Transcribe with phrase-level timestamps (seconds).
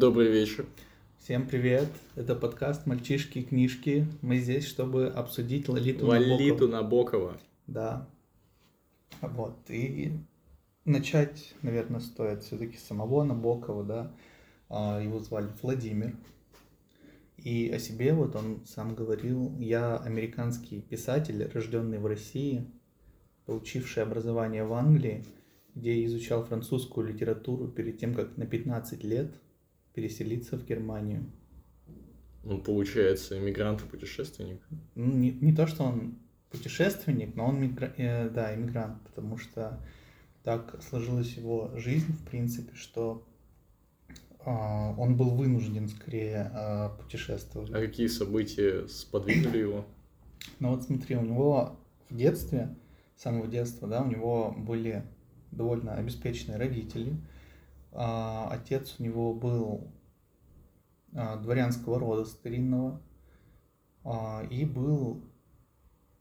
[0.00, 0.64] Добрый вечер.
[1.18, 1.86] Всем привет!
[2.16, 4.06] Это подкаст «Мальчишки и книжки».
[4.22, 6.72] Мы здесь, чтобы обсудить Лолиту Лолиту Набокова.
[6.72, 7.40] Набокова.
[7.66, 8.08] Да.
[9.20, 9.58] Вот.
[9.68, 10.12] И
[10.86, 14.14] начать, наверное, стоит все-таки самого Набокова, да.
[14.70, 16.16] А, Его звали Владимир.
[17.36, 22.64] И о себе вот он сам говорил, я американский писатель, рожденный в России,
[23.44, 25.26] получивший образование в Англии,
[25.74, 29.34] где изучал французскую литературу перед тем, как на 15 лет
[30.00, 31.30] переселиться в Германию.
[32.44, 34.62] Он, получается, иммигрант и путешественник.
[34.94, 36.18] Ну, не, не то, что он
[36.50, 39.78] путешественник, но он мигра- э, да, иммигрант, потому что
[40.42, 43.26] так сложилась его жизнь, в принципе, что
[44.38, 47.70] а, он был вынужден скорее а, путешествовать.
[47.70, 49.84] А какие события сподвигнули его?
[50.60, 52.74] Но вот смотри, у него в детстве,
[53.16, 55.04] с самого детства, да, у него были
[55.50, 57.16] довольно обеспеченные родители.
[57.92, 59.92] А, Отец у него был
[61.14, 63.00] а, дворянского рода старинного
[64.04, 65.24] а, и был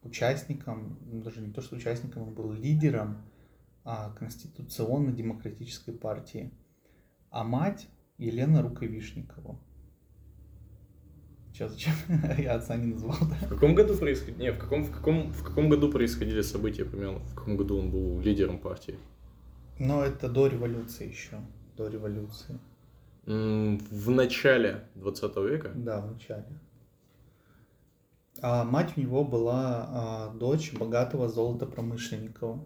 [0.02, 3.24] участником, ну, даже не то что участником, он был лидером
[4.18, 6.52] Конституционно-демократической партии.
[7.32, 9.60] А мать Елена Рукавишникова.
[11.54, 11.94] Сейчас зачем?
[12.38, 13.48] Я отца не назвал, да?
[13.48, 14.44] В каком году происходили?
[14.44, 17.20] Не, в каком, в каком, в каком году происходили события примерно?
[17.20, 18.96] В каком году он был лидером партии?
[19.80, 21.40] Но это до революции еще.
[21.80, 22.60] До революции.
[23.26, 25.72] В начале 20 века?
[25.74, 26.44] Да, в начале.
[28.42, 32.60] А мать у него была а, дочь богатого золотопромышленника.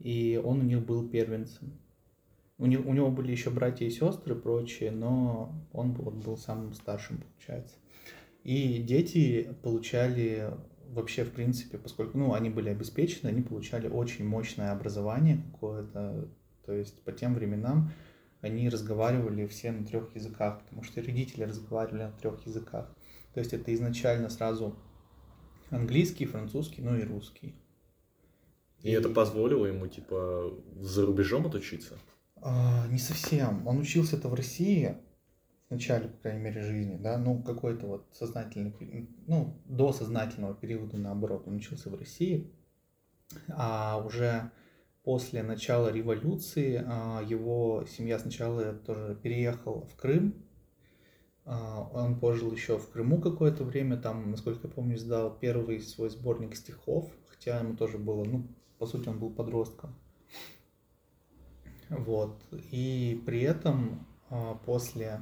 [0.00, 1.78] И он у них был первенцем.
[2.58, 6.74] У него, у него были еще братья и сестры прочие, но он вот был самым
[6.74, 7.76] старшим, получается.
[8.42, 10.50] И дети получали
[10.88, 16.28] вообще, в принципе, поскольку ну, они были обеспечены, они получали очень мощное образование какое-то.
[16.66, 17.92] То есть по тем временам
[18.44, 22.94] они разговаривали все на трех языках, потому что родители разговаривали на трех языках.
[23.32, 24.76] То есть это изначально сразу
[25.70, 27.54] английский, французский, ну и русский.
[28.82, 31.98] И это позволило ему, типа, за рубежом отучиться?
[32.36, 33.66] А, не совсем.
[33.66, 34.94] Он учился это в России
[35.68, 40.98] в начале, по крайней мере, жизни, да, ну какой-то вот сознательный, ну до сознательного периода
[40.98, 42.52] наоборот, он учился в России,
[43.48, 44.50] а уже
[45.04, 50.34] после начала революции а, его семья сначала тоже переехала в Крым,
[51.44, 56.08] А, он пожил еще в Крыму какое-то время, там, насколько я помню, издал первый свой
[56.08, 58.48] сборник стихов, хотя ему тоже было, ну,
[58.78, 59.94] по сути, он был подростком.
[61.90, 62.40] Вот.
[62.70, 65.20] И при этом а, после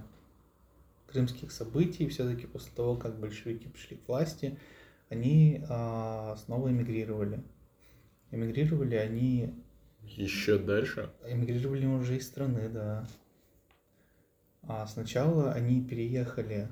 [1.09, 4.59] крымских событий, все-таки после того, как большевики пришли к власти,
[5.11, 7.45] они снова эмигрировали.
[8.31, 9.63] Эмигрировали они,
[10.05, 11.11] Еще дальше?
[11.27, 13.07] эмигрировали уже из страны, да.
[14.63, 16.69] А сначала они переехали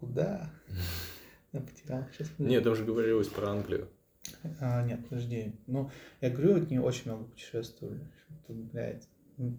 [0.00, 0.50] Куда?
[1.52, 2.06] Я потерял.
[2.12, 3.88] Сейчас Нет, там же говорилось про Англию.
[4.60, 5.52] А, нет, подожди.
[5.66, 5.90] Ну,
[6.20, 8.00] я говорю, от нее очень много путешествовали.
[8.46, 9.08] Тут, блядь,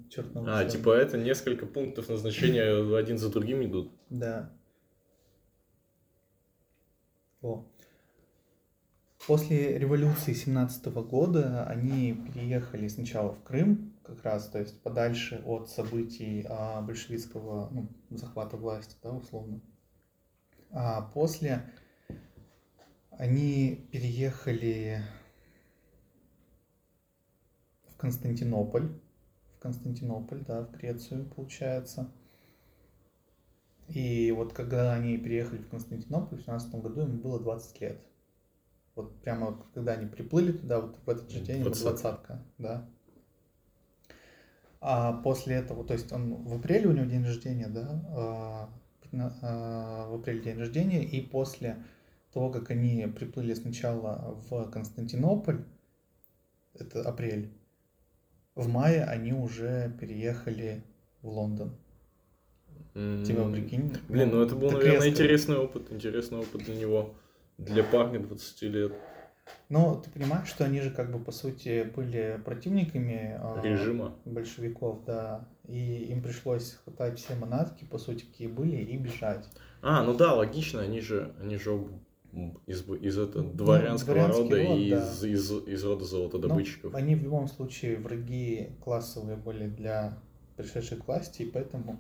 [0.10, 3.92] черт на А, типа это несколько пунктов назначения один за другим идут?
[4.10, 4.52] Да.
[7.42, 7.66] О.
[9.28, 15.70] После революции 17 года они переехали сначала в Крым, как раз, то есть подальше от
[15.70, 19.62] событий а, большевистского ну, захвата власти, да, условно.
[20.72, 21.72] А после
[23.12, 25.04] они переехали
[27.90, 28.90] в Константинополь,
[29.56, 32.12] в Константинополь, да, в Грецию, получается.
[33.94, 38.02] И вот когда они переехали в Константинополь в 17 году, им было 20 лет.
[38.96, 41.90] Вот прямо когда они приплыли туда, вот в этот же день, вот Двадцатка.
[42.02, 42.90] двадцатка, да.
[44.80, 48.70] А после этого, то есть он в апреле у него день рождения, да, а,
[49.42, 51.84] а, в апреле день рождения, и после
[52.34, 55.66] того, как они приплыли сначала в Константинополь,
[56.74, 57.54] это апрель,
[58.56, 60.84] в мае они уже переехали
[61.22, 61.78] в Лондон.
[62.94, 63.94] Тебя М, прикинь?
[64.10, 65.10] Блин, ну это был, так наверное, резко.
[65.10, 65.92] интересный опыт.
[65.92, 67.14] Интересный опыт для него.
[67.58, 68.94] Для парня 20 лет.
[69.70, 74.16] Но ты понимаешь, что они же как бы по сути были противниками а, Режима.
[74.26, 79.48] большевиков, да, и им пришлось хватать все манатки, по сути, какие были, и бежать.
[79.82, 81.86] А, ну да, логично, они же, они же
[82.66, 84.98] из, из этого дворянского Ну, рода род, и да.
[85.04, 86.96] из, из, из рода Ну, золотодобытчиков.
[86.96, 90.18] они в любом случае враги классовые были для
[90.62, 92.00] пришедших к власти, и поэтому,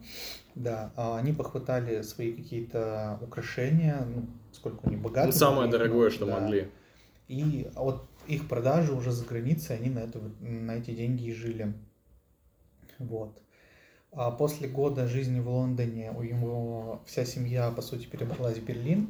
[0.56, 5.28] да, а, они похватали свои какие-то украшения, ну, сколько они богаты.
[5.28, 6.40] Ну, самое были, дорогое, ну, что да.
[6.40, 6.72] могли.
[7.28, 11.74] И вот их продажи уже за границей, они на, это, на эти деньги и жили.
[13.00, 13.42] Вот.
[14.12, 19.08] А после года жизни в Лондоне у него вся семья, по сути, перебралась в Берлин,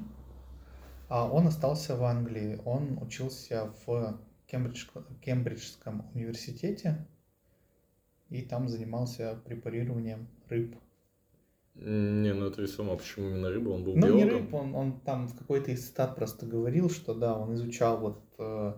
[1.10, 2.62] а он остался в Англии.
[2.66, 4.86] Он учился в Кембридж,
[5.22, 7.06] Кембриджском университете
[8.32, 10.76] и там занимался препарированием рыб.
[11.76, 13.70] Не, ну это весомо, почему именно рыба?
[13.70, 14.18] Он был ну, биологом?
[14.18, 17.98] не рыб, он, он там в какой-то из стат просто говорил, что да, он изучал
[17.98, 18.74] вот э,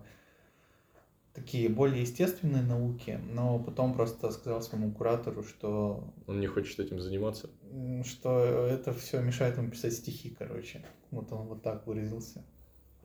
[1.34, 6.04] такие более естественные науки, но потом просто сказал своему куратору, что...
[6.26, 7.50] Он не хочет этим заниматься?
[8.04, 10.84] Что это все мешает ему писать стихи, короче.
[11.10, 12.44] Вот он вот так выразился.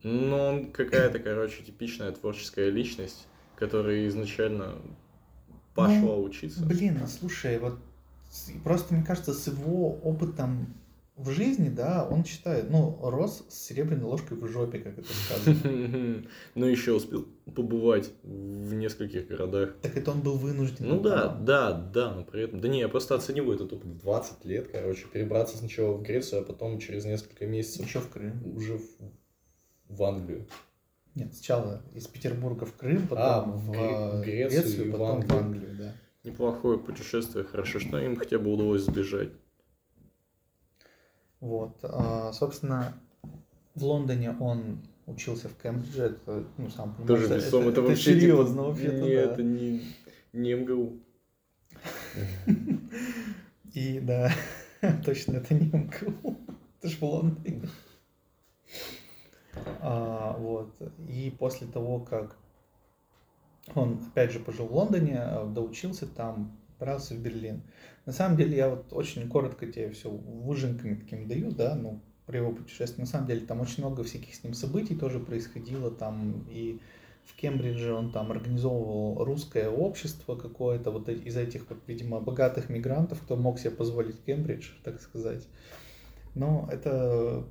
[0.04, 4.76] Ну, он какая-то, короче, типичная творческая личность, которая изначально
[5.88, 6.66] пошла ну, учиться.
[6.66, 7.80] Блин, слушай, вот
[8.64, 10.74] просто мне кажется, с его опытом
[11.20, 16.24] в жизни, да, он считает, ну, рос с серебряной ложкой в жопе, как это сказано.
[16.56, 19.76] Ну, еще успел побывать в нескольких городах.
[19.82, 20.88] Так это он был вынужден.
[20.88, 22.62] Ну да, да, да, но при этом...
[22.62, 23.98] Да не, я просто оцениваю этот опыт.
[23.98, 27.86] 20 лет, короче, перебраться сначала в Грецию, а потом через несколько месяцев...
[27.86, 28.56] Еще в Крым.
[28.56, 28.86] Уже в,
[29.90, 30.48] в Англию.
[31.20, 35.28] Нет, сначала из Петербурга в Крым, потом а, в, в Грецию, Грецию потом в Англию.
[35.28, 35.96] в Англию, да.
[36.24, 39.32] Неплохое путешествие, хорошо, что им хотя бы удалось сбежать.
[41.42, 42.94] Вот, а, собственно,
[43.76, 48.14] в Лондоне он учился в Кембридже, это, ну, сам понимаешь, Тоже это, это, это вообще
[48.14, 49.34] серьезно типа, вообще Нет, да.
[49.34, 49.82] это не,
[50.32, 51.00] не МГУ.
[53.74, 54.32] И да,
[55.06, 56.38] точно, это не МГУ,
[56.80, 57.70] это ж в Лондоне.
[59.82, 60.74] А, вот,
[61.08, 62.38] и после того, как
[63.76, 65.22] он, опять же, пожил в Лондоне,
[65.54, 67.62] доучился там, отправился в Берлин.
[68.06, 72.38] На самом деле, я вот очень коротко тебе все выжимками такими даю, да, ну, про
[72.38, 73.06] его путешествие.
[73.06, 76.80] На самом деле, там очень много всяких с ним событий тоже происходило, там и
[77.26, 83.22] в Кембридже он там организовывал русское общество какое-то, вот из этих, вот, видимо, богатых мигрантов,
[83.22, 85.48] кто мог себе позволить Кембридж, так сказать.
[86.34, 87.44] Но это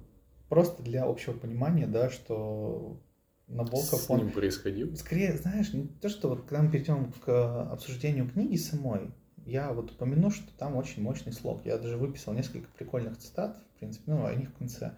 [0.49, 3.01] просто для общего понимания, да, что
[3.47, 4.95] Набоков, с ним происходил?
[4.97, 9.13] Скорее, знаешь, не то, что вот когда мы перейдем к обсуждению книги самой,
[9.47, 11.65] я вот упомяну, что там очень мощный слог.
[11.65, 14.93] Я даже выписал несколько прикольных цитат, в принципе, ну, о них в конце.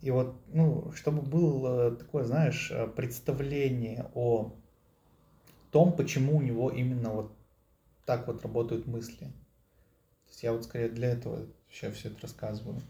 [0.00, 4.52] И вот, ну, чтобы было такое, знаешь, представление о
[5.70, 7.32] том, почему у него именно вот
[8.04, 9.26] так вот работают мысли.
[9.26, 12.80] То есть я вот скорее для этого сейчас все это рассказываю.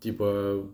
[0.00, 0.66] Типа,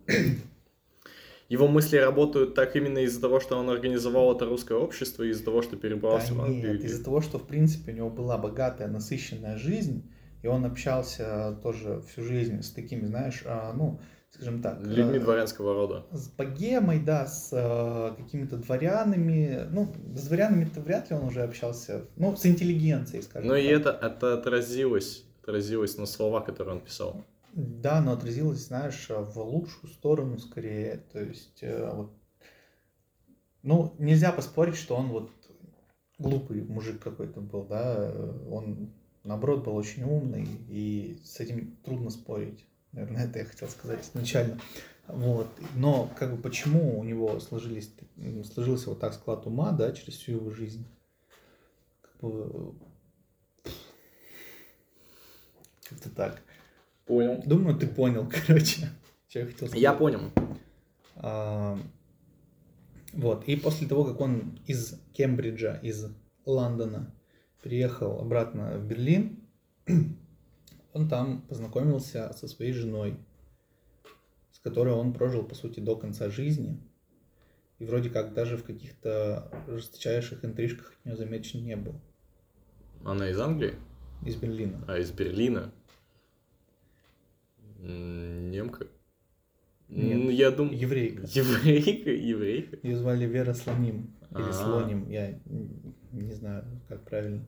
[1.48, 5.62] его мысли работают так именно из-за того, что он организовал это русское общество, из-за того,
[5.62, 6.74] что перебрался да в Англию?
[6.74, 10.08] Нет, из-за того, что, в принципе, у него была богатая, насыщенная жизнь,
[10.42, 14.00] и он общался тоже всю жизнь с такими, знаешь, а, ну,
[14.30, 14.80] скажем так...
[14.80, 16.06] Людьми э, дворянского рода.
[16.12, 19.66] С богемой, да, с э, какими-то дворянами.
[19.70, 22.06] Ну, с дворянами-то вряд ли он уже общался.
[22.16, 23.62] Ну, с интеллигенцией, скажем Но так.
[23.62, 27.24] и это, это отразилось, отразилось на слова, которые он писал.
[27.52, 30.98] Да, но отразилось, знаешь, в лучшую сторону скорее.
[31.12, 32.12] То есть, э, вот,
[33.62, 35.30] ну, нельзя поспорить, что он вот
[36.18, 38.12] глупый мужик какой-то был, да.
[38.50, 38.92] Он,
[39.24, 42.64] наоборот, был очень умный, и с этим трудно спорить.
[42.92, 44.60] Наверное, это я хотел сказать изначально.
[45.08, 45.48] Вот.
[45.74, 47.92] Но как бы почему у него сложились,
[48.52, 50.86] сложился вот так склад ума, да, через всю его жизнь?
[52.00, 52.74] Как бы...
[55.88, 56.42] Как-то так.
[57.10, 57.42] Понял.
[57.44, 58.88] Думаю, ты понял, короче,
[59.26, 59.82] что я хотел сказать.
[59.82, 60.30] Я понял.
[61.16, 61.76] А,
[63.12, 66.06] вот, и после того, как он из Кембриджа, из
[66.46, 67.12] Лондона
[67.62, 69.40] приехал обратно в Берлин,
[70.92, 73.16] он там познакомился со своей женой,
[74.52, 76.80] с которой он прожил, по сути, до конца жизни.
[77.80, 82.00] И вроде как даже в каких-то жесточайших интрижках от нее замечен не был.
[83.04, 83.74] Она из Англии?
[84.24, 84.84] Из Берлина.
[84.86, 85.72] А, из Берлина?
[87.80, 88.86] Немка?
[89.88, 90.78] Нет, я думаю...
[90.78, 91.22] Еврейка.
[91.26, 92.10] Еврейка?
[92.10, 92.78] Еврейка?
[92.82, 94.14] Ее звали Вера Слоним.
[94.30, 94.52] Или А-а-а.
[94.52, 95.40] Слоним, я
[96.12, 97.44] не знаю, как правильно.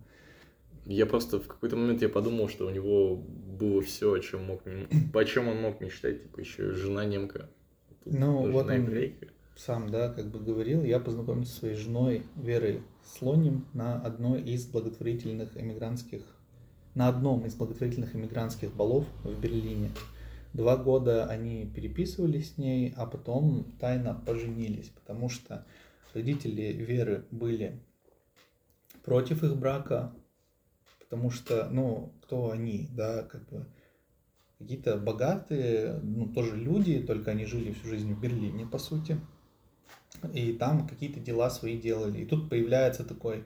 [0.84, 4.62] Я просто в какой-то момент я подумал, что у него было все, о чем мог,
[5.14, 7.48] о чем он мог мечтать, типа еще жена немка.
[8.04, 9.28] Ну, вот он еврейка.
[9.54, 14.66] сам, да, как бы говорил, я познакомился со своей женой Верой Слоним на одной из
[14.66, 16.22] благотворительных эмигрантских,
[16.96, 19.90] на одном из благотворительных эмигрантских балов в Берлине.
[20.52, 25.64] Два года они переписывались с ней, а потом тайно поженились, потому что
[26.12, 27.80] родители Веры были
[29.02, 30.12] против их брака,
[30.98, 33.66] потому что, ну, кто они, да, как бы
[34.58, 39.18] какие-то богатые, ну, тоже люди, только они жили всю жизнь в Берлине, по сути.
[40.34, 42.20] и там какие-то дела свои делали.
[42.20, 43.42] И тут появляется такой э,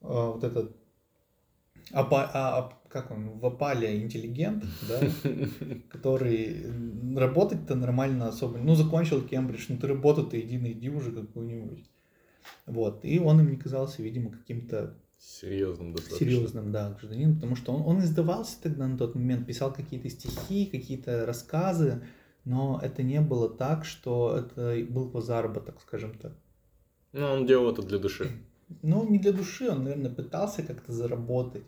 [0.00, 0.76] вот этот
[1.92, 5.00] опа, а, а, как он, в опале интеллигент, да,
[5.88, 6.66] который
[7.16, 11.84] работать-то нормально особо, ну, закончил Кембридж, ну, ты работу-то иди найди уже какую-нибудь.
[12.66, 16.26] Вот, и он им не казался, видимо, каким-то Серьезным достаточно.
[16.26, 20.64] серьезным, да, гражданином, потому что он, он издавался тогда на тот момент, писал какие-то стихи,
[20.64, 22.02] какие-то рассказы,
[22.46, 26.32] но это не было так, что это был его заработок, скажем так.
[27.12, 28.30] Ну, он делал это для души.
[28.82, 31.64] Ну, не для души, он, наверное, пытался как-то заработать.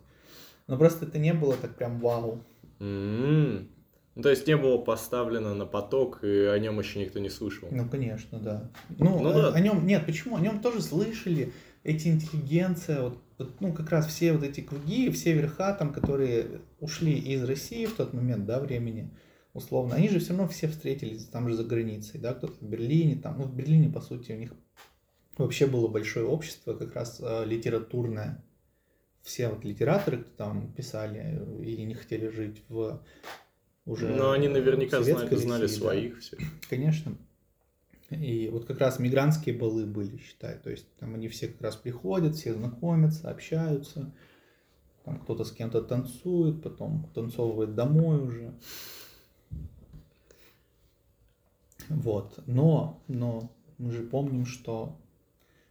[0.66, 2.44] Но просто это не было так прям вау.
[2.80, 3.68] М.
[4.14, 7.68] Ну, то есть не было поставлено на поток, и о нем еще никто не слышал.
[7.70, 8.70] Ну, конечно, да.
[8.98, 9.52] Ну, Ну э, да.
[9.52, 10.36] о нем, нет, почему?
[10.36, 11.52] О нем тоже слышали
[11.82, 16.60] эти интеллигенция, вот, вот, ну, как раз все вот эти круги, все верха там, которые
[16.78, 19.10] ушли из России в тот момент, да, времени,
[19.54, 23.16] условно, они же все равно все встретились там же за границей, да, кто-то в Берлине,
[23.16, 24.52] там, ну, в Берлине, по сути, у них
[25.38, 28.44] вообще было большое общество, как раз э, литературное.
[29.22, 33.00] Все вот литераторы, кто там писали и не хотели жить в
[33.84, 35.86] уже Но они наверняка знали, знали России, да.
[35.86, 36.38] своих всех.
[36.68, 37.16] Конечно.
[38.10, 40.58] И вот как раз мигрантские балы были, считай.
[40.58, 44.14] То есть там они все как раз приходят, все знакомятся, общаются.
[45.04, 48.54] Там кто-то с кем-то танцует, потом танцовывает домой уже.
[51.88, 52.38] Вот.
[52.46, 55.00] Но, но мы же помним, что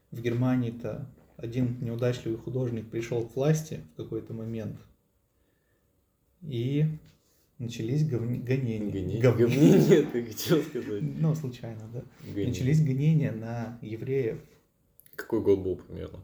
[0.09, 1.09] в Германии-то
[1.41, 4.77] один неудачливый художник пришел к власти в какой-то момент.
[6.41, 6.85] И
[7.59, 9.21] начались говни- гонения.
[9.21, 11.01] Гов- Говнение, ты хотел сказать.
[11.01, 12.03] Ну, случайно, да.
[12.35, 14.39] Начались гонения на евреев.
[15.15, 16.23] Какой год был примерно?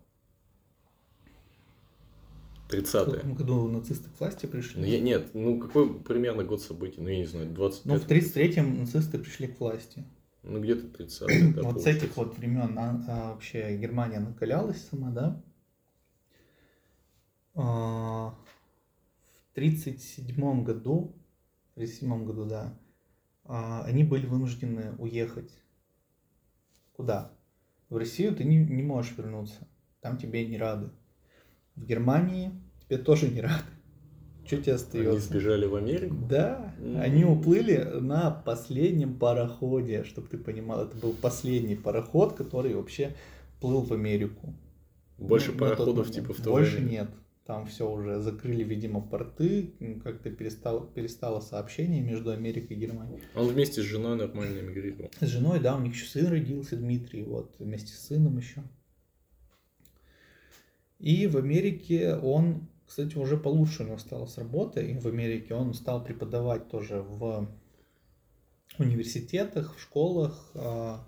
[2.67, 3.05] В 30-е.
[3.19, 4.81] каком году нацисты к власти пришли?
[4.81, 6.99] Ну, я, нет, ну какой примерно год событий?
[6.99, 10.03] Ну, я не знаю, 25 Ну, в 33-м нацисты пришли к власти.
[10.49, 15.11] Ну, где-то 30 да, вот с этих вот времен а, а, вообще Германия накалялась сама,
[15.11, 15.43] да?
[17.53, 21.13] А, в 37 году,
[21.71, 22.79] в 37 году, да,
[23.43, 25.51] а, они были вынуждены уехать.
[26.93, 27.33] Куда?
[27.89, 29.67] В Россию ты не, не можешь вернуться.
[29.99, 30.91] Там тебе не рады.
[31.75, 32.51] В Германии
[32.85, 33.76] тебе тоже не рады.
[34.47, 35.19] Что тебе Они остается?
[35.27, 36.15] сбежали в Америку?
[36.29, 36.99] Да, М.
[36.99, 43.15] они уплыли на последнем пароходе, чтобы ты понимал, это был последний пароход, который вообще
[43.59, 44.53] плыл в Америку.
[45.17, 46.89] Больше Ну, пароходов типа в то Больше время?
[46.89, 47.09] нет.
[47.45, 49.71] Там все уже закрыли, видимо, порты,
[50.03, 53.21] как-то перестало, перестало сообщение между Америкой и Германией.
[53.35, 55.09] Он вместе с женой нормально эмигрировал.
[55.21, 58.63] С женой, да, у них еще сын родился, Дмитрий, вот, вместе с сыном еще.
[60.99, 64.97] И в Америке он, кстати, уже получше у него стало с работой.
[64.97, 67.47] В Америке он стал преподавать тоже в
[68.79, 70.51] университетах, в школах.
[70.55, 71.05] а,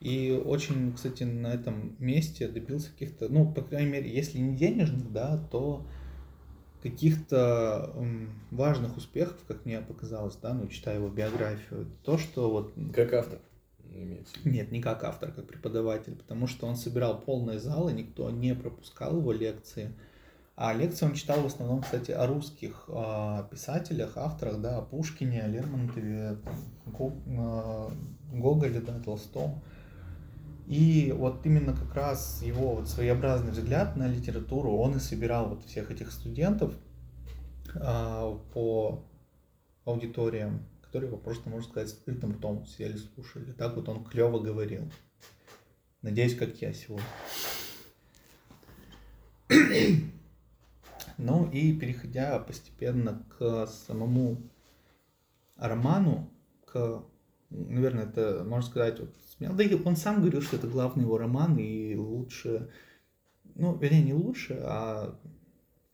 [0.00, 5.10] И очень, кстати, на этом месте добился каких-то, ну, по крайней мере, если не денежных,
[5.12, 5.86] да, то
[6.82, 7.92] каких-то
[8.50, 13.40] важных успехов, как мне показалось, да, ну, читая его биографию, то, что вот Как автор.
[13.90, 18.54] имеется нет, не как автор, как преподаватель, потому что он собирал полные залы, никто не
[18.54, 19.92] пропускал его лекции.
[20.56, 25.46] А лекции он читал в основном, кстати, о русских а, писателях, авторах, да, о Пушкине,
[25.48, 26.38] Лермонтове,
[26.86, 27.92] Го- а,
[28.32, 29.62] Гоголе, да, Толстом.
[30.66, 35.66] И вот именно как раз его вот своеобразный взгляд на литературу, он и собирал вот
[35.66, 36.72] всех этих студентов
[37.74, 39.04] а, по
[39.84, 43.52] аудиториям, которые его просто, можно сказать, с открытым ртом сидели, слушали.
[43.52, 44.90] Так вот он клево говорил.
[46.00, 47.04] Надеюсь, как я сегодня.
[51.18, 54.50] Ну и переходя постепенно к самому
[55.56, 56.30] роману,
[56.66, 57.04] к,
[57.48, 61.56] наверное, это, можно сказать, вот, да и он сам говорил, что это главный его роман,
[61.58, 62.70] и лучше,
[63.54, 65.18] ну, вернее, не лучше, а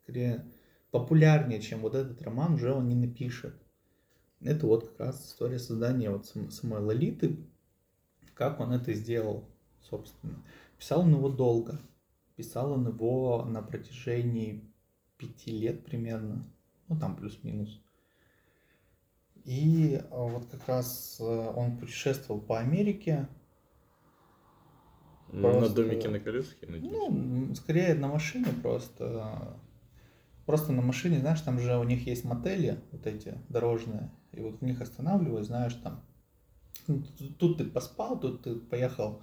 [0.02, 0.45] скорее
[0.91, 3.55] популярнее, чем вот этот роман, уже он не напишет.
[4.41, 7.37] Это вот как раз история создания вот сам- самой Лолиты,
[8.35, 9.49] как он это сделал,
[9.88, 10.43] собственно.
[10.79, 11.81] Писал он его долго,
[12.35, 14.72] писал он его на протяжении
[15.26, 16.45] пяти лет примерно,
[16.88, 17.81] ну там плюс-минус.
[19.45, 23.29] И э, вот как раз э, он путешествовал по Америке,
[25.33, 26.93] Ну, На Просто- домике на колесах, я надеюсь.
[27.09, 29.57] ну, скорее на машине просто.
[30.45, 34.59] Просто на машине, знаешь, там же у них есть мотели, вот эти дорожные, и вот
[34.61, 36.05] в них останавливаюсь, знаешь, там,
[36.88, 37.02] ну,
[37.38, 39.23] тут ты поспал, тут ты поехал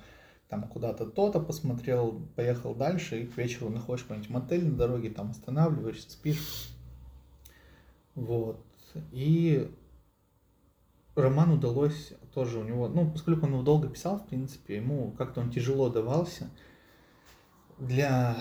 [0.50, 5.30] там куда-то то-то посмотрел, поехал дальше, и к вечеру находишь какой-нибудь мотель на дороге, там
[5.30, 6.72] останавливаешься, спишь.
[8.16, 8.60] Вот.
[9.12, 9.72] И
[11.16, 15.42] роман удалось тоже у него, ну, поскольку он его долго писал, в принципе, ему как-то
[15.42, 16.50] он тяжело давался.
[17.78, 18.36] Для...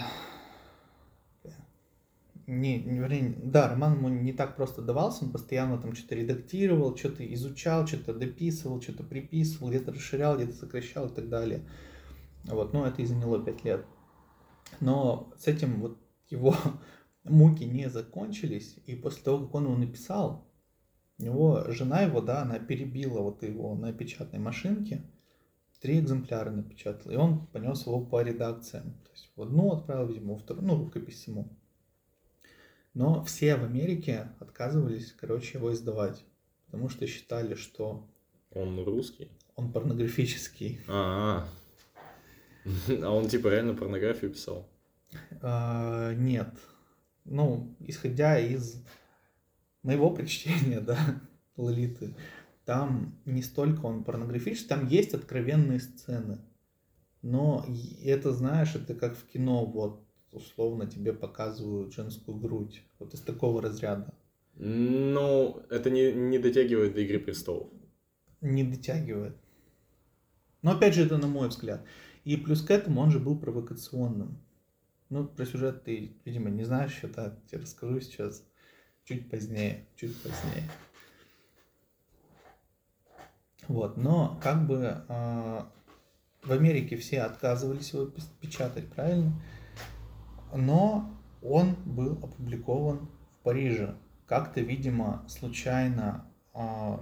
[2.46, 6.96] Не, не, вернее, да, роман ему не так просто давался, он постоянно там что-то редактировал,
[6.96, 11.60] что-то изучал, что-то дописывал, что-то приписывал, где-то расширял, где-то сокращал и так далее.
[12.48, 13.84] Вот, ну, это и заняло пять лет.
[14.80, 16.54] Но с этим вот его
[17.24, 20.46] муки не закончились, и после того, как он его написал,
[21.18, 25.02] у него жена его, да, она перебила вот его на печатной машинке,
[25.80, 28.94] три экземпляра напечатала, и он понес его по редакциям.
[29.04, 31.48] То есть в одну отправил, видимо, во вторую, ну, рукопись ему.
[32.94, 36.24] Но все в Америке отказывались, короче, его издавать,
[36.66, 38.08] потому что считали, что...
[38.50, 39.30] Он русский?
[39.56, 40.80] Он порнографический.
[40.88, 41.48] А, -а,
[43.02, 44.68] а он типа реально порнографию писал?
[45.40, 46.54] А, нет.
[47.24, 48.82] Ну, исходя из
[49.82, 50.98] моего прочтения, да,
[51.56, 52.14] Лолиты,
[52.64, 56.38] там не столько он порнографический, там есть откровенные сцены.
[57.22, 57.66] Но
[58.04, 62.82] это, знаешь, это как в кино, вот, условно тебе показывают женскую грудь.
[62.98, 64.14] Вот из такого разряда.
[64.54, 67.70] Ну, это не, не дотягивает до Игры Престолов.
[68.40, 69.36] Не дотягивает.
[70.62, 71.84] Но опять же, это на мой взгляд.
[72.28, 74.36] И плюс к этому он же был провокационным.
[75.08, 78.44] Ну, про сюжет ты, видимо, не знаешь еще, да, тебе расскажу сейчас
[79.04, 80.68] чуть позднее, чуть позднее.
[83.66, 85.62] Вот, но как бы э,
[86.42, 89.32] в Америке все отказывались его печатать, правильно?
[90.54, 93.96] Но он был опубликован в Париже.
[94.26, 96.30] Как-то, видимо, случайно...
[96.52, 96.98] Э,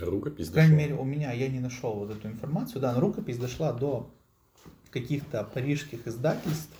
[0.00, 0.82] рукопись По крайней дошла.
[0.82, 2.82] мере, у меня, я не нашел вот эту информацию.
[2.82, 4.12] Да, но рукопись дошла до
[4.90, 6.74] каких-то парижских издательств.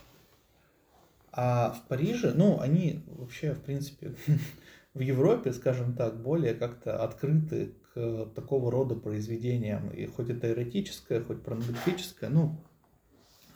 [1.32, 4.14] А в Париже, ну, они вообще, в принципе,
[4.94, 9.90] в Европе, скажем так, более как-то открыты к такого рода произведениям.
[9.90, 12.58] И хоть это эротическое, хоть порнографическое, ну,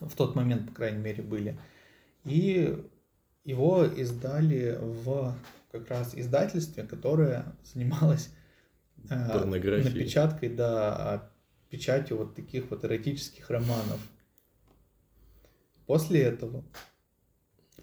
[0.01, 1.59] в тот момент, по крайней мере, были.
[2.25, 2.85] И
[3.45, 5.35] его издали в
[5.73, 8.31] как раз издательстве, которое занималось
[9.09, 11.31] э, напечаткой, да,
[11.71, 14.01] печатью вот таких вот эротических романов.
[15.91, 16.63] После этого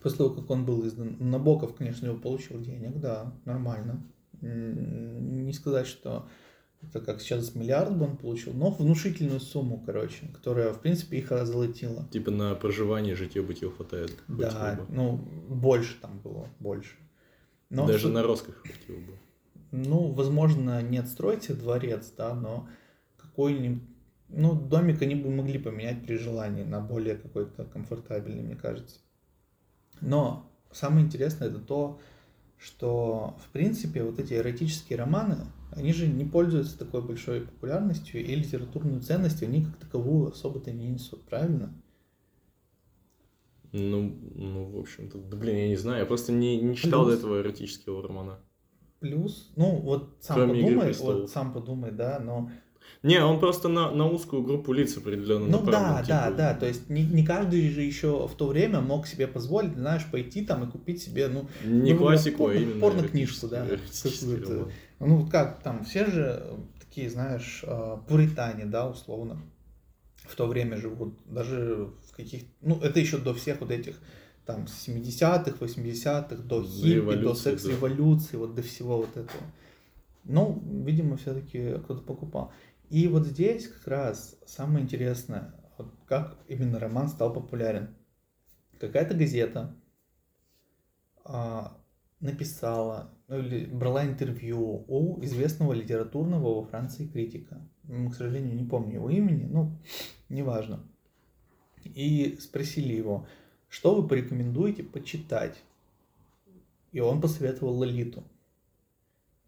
[0.02, 4.02] После того, как он был издан, Набоков, конечно, его получил денег, да, нормально.
[4.40, 6.26] Не сказать, что
[6.82, 11.34] это как сейчас миллиард бы он получил, но внушительную сумму, короче, которая, в принципе, их
[11.34, 12.08] озолотила.
[12.10, 14.14] Типа на проживание, житье-бытие хватает.
[14.30, 15.18] Да, ну,
[15.50, 16.96] больше там было, больше.
[17.70, 18.10] Но Даже что...
[18.10, 19.18] на роскошь хватило бы.
[19.72, 22.70] Ну, возможно, не отстроить дворец, да, но
[23.18, 23.84] какой-нибудь
[24.30, 29.00] ну, домик они бы могли поменять при желании на более какой-то комфортабельный, мне кажется.
[30.02, 32.00] Но самое интересное это то,
[32.58, 35.38] что, в принципе, вот эти эротические романы,
[35.72, 40.88] они же не пользуются такой большой популярностью и литературной ценностью, они как таковую особо-то не
[40.88, 41.74] несут, правильно?
[43.72, 47.14] Ну, ну, в общем-то, да, блин, я не знаю, я просто не, не читал Плюс,
[47.14, 48.40] до этого эротического романа.
[49.00, 52.50] Плюс, ну, вот сам Кроме подумай, вот сам подумай, да, но
[53.04, 56.08] не, он просто на, на узкую группу лиц определенно Ну да, типа...
[56.08, 59.76] да, да, то есть не, не каждый же еще в то время мог себе позволить,
[59.76, 61.48] знаешь, пойти там и купить себе, ну...
[61.64, 62.82] Не ну, классику, порно, а именно...
[62.82, 63.66] Порно-книжку, да.
[65.00, 66.44] Ну вот как там, все же
[66.80, 69.42] такие, знаешь, а, пуритане, да, условно,
[70.24, 74.00] в то время живут, даже в каких ну это еще до всех вот этих
[74.46, 78.38] там 70-х, 80-х, до хиппи, до секс-революции, да.
[78.40, 79.44] вот до всего вот этого.
[80.24, 82.52] Ну, видимо, все-таки кто-то покупал.
[82.90, 87.96] И вот здесь как раз самое интересное, вот как именно роман стал популярен.
[88.80, 89.76] Какая-то газета
[91.26, 91.78] а,
[92.20, 97.62] написала ну, или брала интервью у известного литературного во Франции критика.
[97.84, 99.78] К сожалению, не помню его имени, ну,
[100.30, 100.84] неважно.
[101.84, 103.28] И спросили его,
[103.68, 105.62] что вы порекомендуете почитать?
[106.92, 108.24] И он посоветовал Лолиту.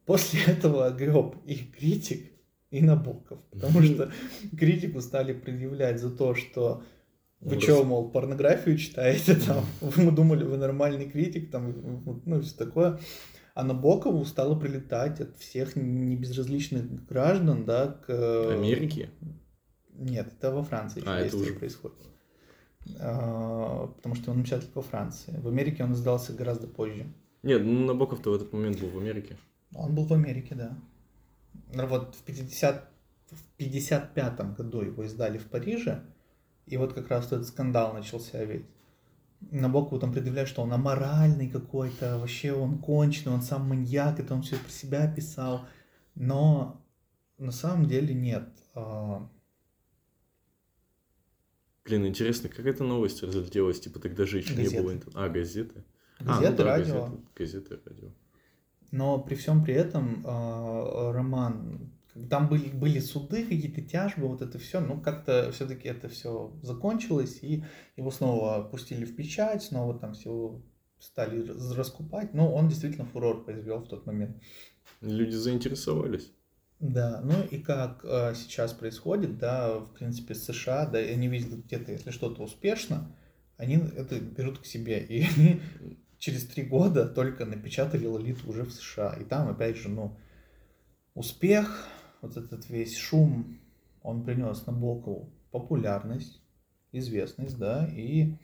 [0.06, 2.32] После этого греб и критик,
[2.72, 3.40] и Набоков.
[3.52, 4.12] Потому что
[4.58, 6.84] критику стали предъявлять за то, что
[7.42, 9.66] вы ну, что, мол, порнографию читаете там?
[9.96, 13.00] Мы думали, вы нормальный критик, там, ну, все такое.
[13.54, 18.54] А Набокову стало прилетать от всех небезразличных граждан, да, к...
[18.54, 19.10] Америке?
[19.94, 21.98] Нет, это во Франции а, это уже происходит.
[23.00, 25.34] А, потому что он напечатал во Франции.
[25.38, 27.06] В Америке он сдался гораздо позже.
[27.44, 29.38] Нет, ну Набоков-то в этот момент был в Америке.
[29.76, 30.78] Он был в Америке, да.
[31.74, 32.90] Ну, вот в 50
[33.32, 36.04] в 55 году его издали в Париже,
[36.66, 38.66] и вот как раз этот скандал начался ведь.
[39.52, 44.42] Набокову там предъявляют, что он аморальный какой-то, вообще он конченый, он сам маньяк, это он
[44.42, 45.66] все про себя писал.
[46.16, 46.82] Но
[47.38, 48.50] На самом деле нет.
[48.76, 49.30] А,
[51.86, 53.80] Блин, интересно, как эта новость разлетелась?
[53.80, 54.84] Типа тогда же еще не Газеты.
[54.84, 54.92] было...
[54.94, 55.84] интер- А, газеты?
[56.20, 56.94] а, Газеты, ну да, радио.
[57.06, 58.10] газеты, газеты, радио.
[58.92, 61.92] Но при всем при этом а, роман,
[62.30, 67.40] там были, были суды, какие-то тяжбы, вот это все, ну как-то все-таки это все закончилось,
[67.42, 67.64] и
[67.96, 70.62] его снова пустили в печать, снова там все
[71.00, 72.34] стали раскупать.
[72.34, 74.38] Ну, он действительно фурор произвел в тот момент.
[75.02, 76.32] Люди заинтересовались.
[76.80, 81.92] Да, ну и как э, сейчас происходит, да, в принципе, США, да, они видят где-то,
[81.92, 83.14] если что-то успешно,
[83.58, 85.62] они это берут к себе, и они
[86.20, 90.16] через три года только напечатали Лолиту уже в США, и там, опять же, ну,
[91.16, 91.88] успех,
[92.22, 93.60] вот этот весь шум,
[94.04, 96.42] он принес Набокову популярность,
[96.92, 98.36] известность, да, и,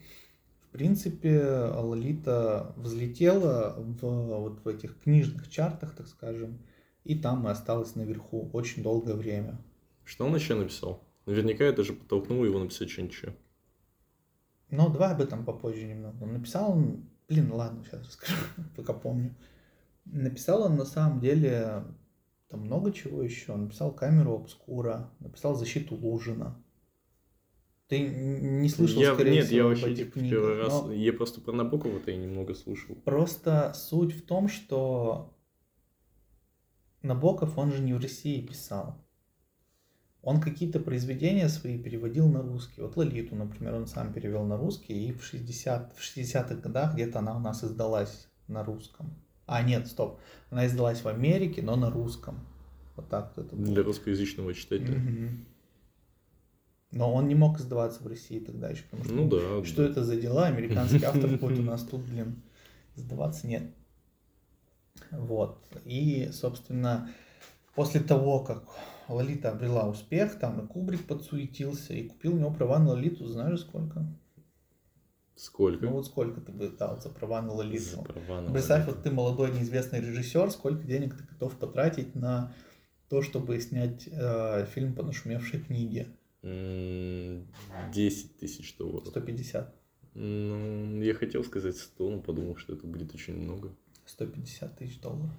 [0.62, 1.44] в принципе,
[1.76, 6.60] Лолита взлетела в, вот в этих книжных чартах, так скажем,
[7.04, 9.58] и там и осталась наверху очень долгое время.
[10.04, 11.04] Что он еще написал?
[11.26, 13.36] Наверняка это же подтолкнуло его написать что-нибудь еще.
[14.70, 16.24] Но давай об этом попозже немного.
[16.24, 18.36] Он написал он, блин, ладно, сейчас расскажу,
[18.76, 19.36] пока помню.
[20.06, 21.84] Написал он на самом деле
[22.50, 23.54] там много чего еще.
[23.54, 26.62] Он написал камеру обскура, написал защиту Лужина.
[27.88, 30.84] Ты не слышал, я, скорее нет, всего, я об вообще типа книгах, первый раз...
[30.84, 32.96] но Я просто про Набокова-то и немного слушал.
[32.96, 35.38] Просто суть в том, что
[37.04, 39.05] Набоков, он же не в России писал.
[40.26, 42.82] Он какие-то произведения свои переводил на русский.
[42.82, 47.20] Вот Лолиту, например, он сам перевел на русский, и в, 60, в 60-х годах где-то
[47.20, 49.14] она у нас издалась на русском.
[49.46, 50.20] А, нет, стоп.
[50.50, 52.40] Она издалась в Америке, но на русском.
[52.96, 53.68] Вот так вот это было.
[53.68, 54.98] Для русскоязычного читателя.
[54.98, 55.46] Мгм.
[56.92, 59.64] Но он не мог издаваться в России тогда еще, потому что Ну да.
[59.64, 59.92] что да.
[59.92, 60.48] это за дела?
[60.48, 62.42] Американский автор будет у нас тут, блин,
[62.96, 63.76] сдаваться нет.
[65.12, 65.64] Вот.
[65.84, 67.12] И, собственно,
[67.76, 68.64] после того, как
[69.08, 73.62] Лолита обрела успех, там и Кубрик подсуетился и купил у него права на Лолиту, знаешь
[73.62, 74.06] сколько?
[75.36, 75.86] Сколько?
[75.86, 78.02] Ну вот сколько ты бы дал за права на За Лолиту?
[78.04, 78.96] права на Представь, Лолиту.
[78.96, 82.54] вот ты молодой неизвестный режиссер, сколько денег ты готов потратить на
[83.10, 86.08] то, чтобы снять э, фильм по нашумевшей книге?
[86.42, 87.48] М,
[87.94, 89.08] 10 тысяч долларов.
[89.08, 89.76] 150.
[90.14, 93.76] Ну, я хотел сказать 100, но подумал, что это будет очень много.
[94.06, 95.32] 150 тысяч долларов.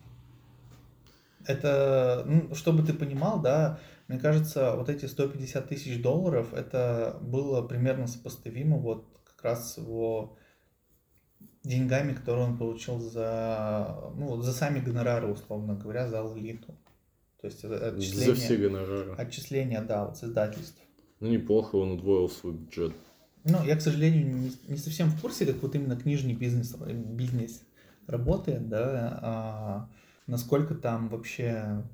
[1.47, 3.79] Это, ну, чтобы ты понимал, да,
[4.09, 10.37] мне кажется, вот эти 150 тысяч долларов, это было примерно сопоставимо вот как раз его
[11.63, 16.75] деньгами, которые он получил за, ну, за сами гонорары, условно говоря, за Лолиту.
[17.41, 19.13] То есть это За все отчисления, гонорары.
[19.13, 20.81] отчисления, да, вот с издательств.
[21.21, 22.93] Ну, неплохо, он удвоил свой бюджет.
[23.45, 27.63] Ну, я, к сожалению, не, не совсем в курсе, как вот именно книжный бизнес, бизнес
[28.07, 29.89] работает, да, а
[30.27, 31.85] насколько там вообще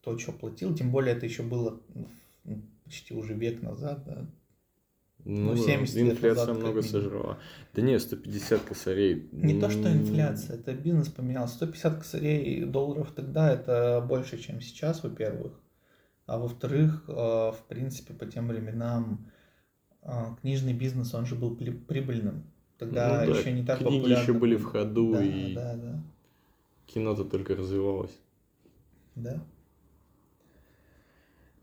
[0.00, 1.80] кто что платил, тем более это еще было
[2.84, 4.26] почти уже век назад, да.
[5.24, 7.38] Ну, Ну, да, 70 лет инфляция назад, много сожрала.
[7.74, 9.28] Да не, 150 косарей.
[9.32, 11.56] Не то, что инфляция, это бизнес поменялся.
[11.56, 15.60] 150 косарей долларов тогда это больше, чем сейчас, во-первых.
[16.26, 19.32] А во-вторых, э, в принципе, по тем временам
[20.02, 22.44] э, книжный бизнес, он же был прибыльным.
[22.78, 25.76] Тогда Ну да, еще не так книги популярно еще были в ходу, да, и Да,
[25.76, 26.02] да,
[26.86, 28.16] кино-то только развивалось.
[29.14, 29.42] да.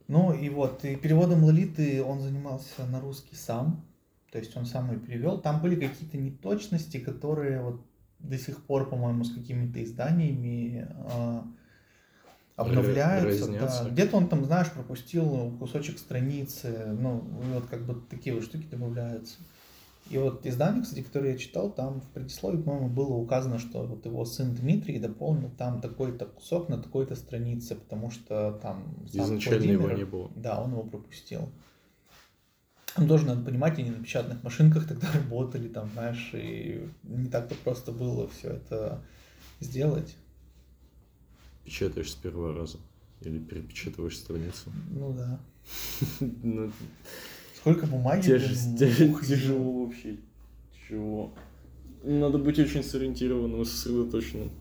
[0.07, 3.85] Ну и вот, и переводом Лолиты он занимался на русский сам.
[4.31, 5.39] То есть он сам ее перевел.
[5.39, 7.81] Там были какие-то неточности, которые вот
[8.19, 11.45] до сих пор, по-моему, с какими-то изданиями а,
[12.55, 13.51] обновляются.
[13.51, 13.89] да.
[13.89, 16.95] Где-то он там, знаешь, пропустил кусочек страницы.
[16.99, 17.19] Ну,
[17.53, 19.37] вот как бы такие вот штуки добавляются.
[20.09, 24.05] И вот издание, кстати, которое я читал, там в предисловии, по-моему, было указано, что вот
[24.05, 29.83] его сын Дмитрий дополнил там такой-то кусок на такой-то странице, потому что там Изначально его
[29.83, 30.31] Владимир- не было.
[30.35, 31.49] да, он его пропустил.
[32.95, 37.55] Там тоже надо понимать, они на печатных машинках тогда работали, там, знаешь, и не так-то
[37.63, 39.01] просто было все это
[39.61, 40.15] сделать.
[41.63, 42.77] Печатаешь с первого раза.
[43.21, 44.69] Или перепечатываешь страницу.
[44.91, 45.39] Ну да.
[47.63, 48.23] Сколько бумаги.
[48.23, 50.17] Тяжесть, тяжесть, тяжело вообще.
[50.73, 51.33] Тяжело.
[52.03, 54.51] Надо быть очень сориентированным и сосредоточенным.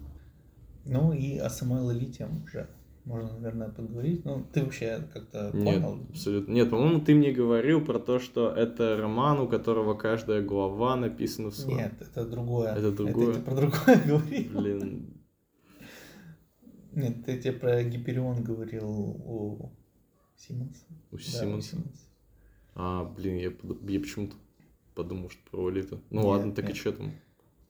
[0.85, 2.69] Ну и о самой Лолите уже
[3.05, 4.25] можно, наверное, поговорить.
[4.25, 5.99] Ну, ты вообще как-то Нет, понял?
[6.11, 6.53] абсолютно.
[6.53, 11.51] Нет, по-моему, ты мне говорил про то, что это роман, у которого каждая глава написана
[11.51, 11.79] в своем.
[11.79, 12.73] Нет, это другое.
[12.73, 13.31] Это другое?
[13.31, 14.61] Это ты про другое говорил.
[14.61, 15.21] Блин,
[16.93, 19.73] Нет, ты тебе про Гиперион говорил у
[20.37, 20.85] Симмонса.
[21.11, 21.71] у Да, Симмонса.
[21.71, 21.99] Симмонса.
[22.75, 23.53] А, блин, я,
[23.93, 24.35] я почему-то
[24.95, 26.01] подумал, что про Лолиту.
[26.11, 26.77] Ну Нет, ладно, так и нет.
[26.77, 27.13] что там?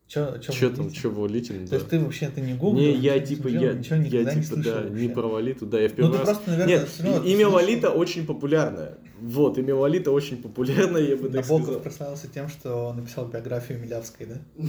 [0.07, 1.01] Чё, чё Че в там, Лолите?
[1.01, 1.77] че в Лолите, ну То да.
[1.77, 2.83] есть ты вообще ты не гуглил?
[2.85, 5.09] Не, я типа, смотрел, я, ничего я никогда не типа, слышал да, не вообще?
[5.09, 6.29] про Лолиту, да, я в Ну, первый ты раз...
[6.29, 7.53] просто, наверное, Нет, равно имя слышал.
[7.55, 8.99] Лолита очень популярное.
[9.21, 11.81] Вот, имя Лолита очень популярное, я бы так Набоков сказал.
[11.81, 14.41] прославился тем, что он написал биографию Милявской, да?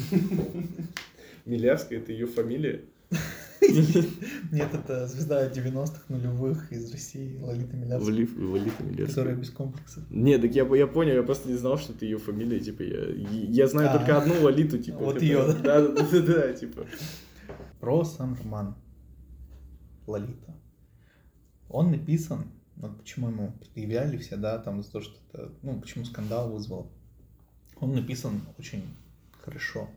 [1.46, 2.82] Милявская, это ее фамилия?
[4.52, 9.08] Нет, это звезда 90-х нулевых из России, Лолита Милявская, Лолита Милявская.
[9.08, 10.04] которая без комплексов.
[10.10, 13.06] Не, так я, я понял, я просто не знал, что это ее фамилия, типа, я,
[13.10, 13.98] я знаю А.
[13.98, 14.98] только одну Лолиту, типа.
[14.98, 15.82] Вот её, да?
[15.82, 16.86] Да, да, да, да, типа.
[17.80, 18.76] Про сам роман
[20.08, 20.56] Лолита.
[21.70, 26.06] Он написан, вот почему ему предъявляли все, да, там за то, что это, ну, почему
[26.06, 26.92] скандал вызвал.
[27.80, 28.84] Он написан очень
[29.42, 29.90] хорошо.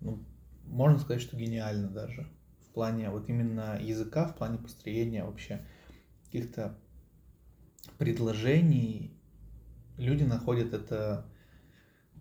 [0.00, 0.18] Ну,
[0.66, 2.26] можно сказать, что гениально даже.
[2.78, 5.66] В плане вот именно языка, в плане построения вообще
[6.26, 6.78] каких-то
[7.98, 9.10] предложений.
[9.96, 11.26] Люди находят это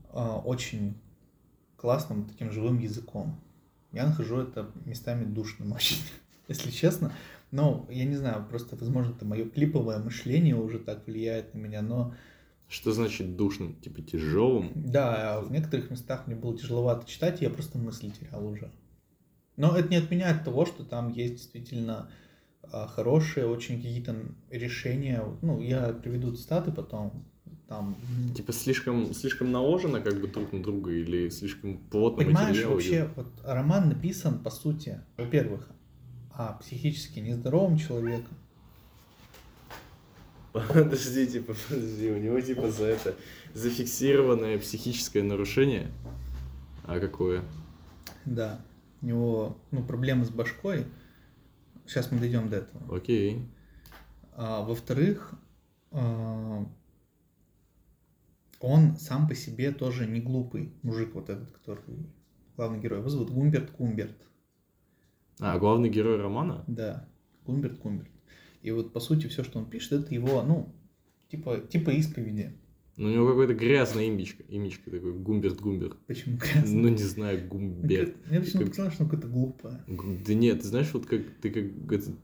[0.10, 1.00] а, очень
[1.76, 3.40] классным, таким живым языком.
[3.92, 5.98] Я нахожу это местами душным очень,
[6.48, 7.14] если честно.
[7.52, 11.84] Но я не знаю, просто, возможно, это мое клиповое мышление уже так влияет на меня,
[11.84, 12.16] но
[12.68, 13.76] Что значит душным?
[13.76, 14.72] Типа тяжелым?
[14.74, 18.72] да, в некоторых местах мне было тяжеловато читать, и я просто мысли терял уже.
[19.58, 22.10] Но это не отменяет того, что там есть действительно
[22.64, 24.16] а, хорошие очень какие-то
[24.52, 25.24] решения.
[25.42, 27.26] Ну, я приведу цитаты потом.
[27.68, 27.98] Там,
[28.34, 32.90] Типа слишком, слишком наложено как бы друг на друга или слишком плотно Понимаешь, материал вообще,
[32.90, 33.10] идет?
[33.18, 35.68] вот роман написан, по сути, во-первых,
[36.32, 38.28] о психически нездоровом человеке.
[40.54, 43.16] Подожди, типа, подожди, у него типа за это
[43.54, 45.92] зафиксированное психическое нарушение.
[46.86, 47.44] А какое?
[48.26, 48.62] Да,
[49.02, 50.86] у него ну, проблемы с башкой.
[51.86, 52.96] Сейчас мы дойдем до этого.
[52.96, 53.48] Окей.
[54.34, 55.34] А, во-вторых,
[55.92, 56.66] а,
[58.60, 62.08] он сам по себе тоже не глупый мужик, вот этот, который
[62.56, 63.00] главный герой.
[63.00, 64.28] Его зовут Гумберт Кумберт.
[65.40, 66.64] А, главный герой романа?
[66.68, 67.08] Да,
[67.46, 68.12] Гумберт Кумберт.
[68.62, 70.76] И вот по сути все, что он пишет, это его, ну,
[71.30, 72.58] типа, типа исповеди.
[72.98, 75.98] Ну, у него какое-то грязное имечко, имечко такой, Гумберт Гумберт.
[76.08, 76.82] Почему грязно?
[76.82, 78.16] Ну, не знаю, Гумберт.
[78.28, 79.84] Мне почему-то Как- показалось, что оно какое-то глупое.
[80.26, 82.16] Да нет, ты знаешь, вот как ты как этот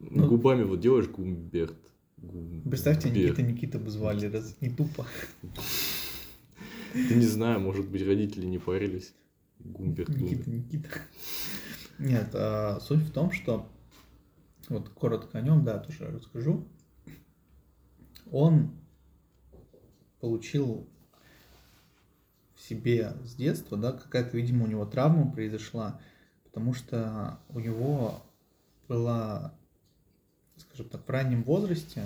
[0.00, 1.76] Ну- губами вот делаешь Гумберт.
[2.16, 2.64] Гумберт.
[2.70, 5.06] Представьте, Никита Никита бы звали, раз не тупо.
[6.94, 9.12] Да не знаю, может быть, родители не парились.
[9.58, 10.72] Гумберт, Никита Гумберт.
[10.72, 10.88] Никита.
[11.98, 13.68] Нет, а, суть в том, что
[14.70, 16.64] вот коротко о нем, да, тоже расскажу.
[18.30, 18.70] Он
[20.22, 20.86] получил
[22.54, 26.00] в себе с детства, да, какая-то, видимо, у него травма произошла,
[26.44, 28.22] потому что у него
[28.86, 29.52] была,
[30.56, 32.04] скажем так, в раннем возрасте,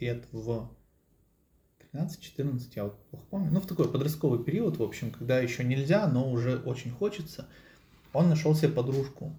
[0.00, 0.70] лет в
[1.92, 6.08] 13-14, я вот плохо помню, ну, в такой подростковый период, в общем, когда еще нельзя,
[6.08, 7.46] но уже очень хочется,
[8.14, 9.38] он нашел себе подружку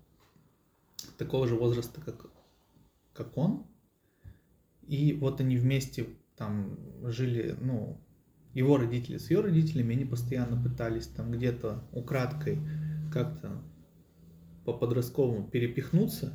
[1.18, 2.28] такого же возраста, как,
[3.14, 3.66] как он,
[4.86, 6.06] и вот они вместе
[6.42, 8.02] там жили, ну,
[8.56, 12.58] его родители с ее родителями, они постоянно пытались там где-то украдкой
[13.14, 13.62] как-то
[14.66, 16.34] по подростковому перепихнуться,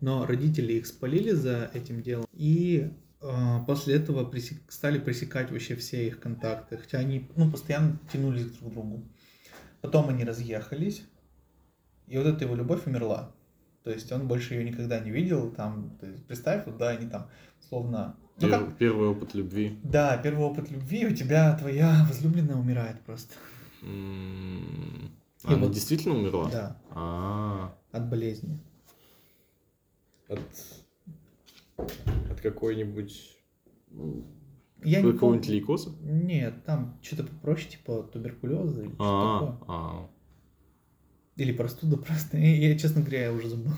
[0.00, 5.74] но родители их спалили за этим делом, и э, после этого пресек- стали пресекать вообще
[5.74, 9.02] все их контакты, хотя они, ну, постоянно тянулись друг к другу.
[9.80, 11.02] Потом они разъехались,
[12.06, 13.34] и вот эта его любовь умерла.
[13.82, 17.28] То есть он больше ее никогда не видел, там, есть представь, вот, да, они там,
[17.68, 19.78] словно, ну как, Пер- Первый опыт любви.
[19.82, 23.34] да, первый опыт любви, у тебя твоя возлюбленная умирает просто.
[23.82, 23.86] А,
[25.44, 26.50] Она вот- действительно умерла?
[26.50, 28.58] Да, А, от болезни.
[30.28, 30.40] от,
[32.30, 33.36] от какой-нибудь
[34.84, 35.58] Я не какого-нибудь помню.
[35.60, 35.90] лейкоза?
[36.02, 39.58] Нет, там что-то попроще, типа туберкулеза или что А, такое.
[39.68, 40.10] а.
[41.36, 42.36] Или простуда просто.
[42.36, 43.72] Я, я, честно говоря, я уже забыл.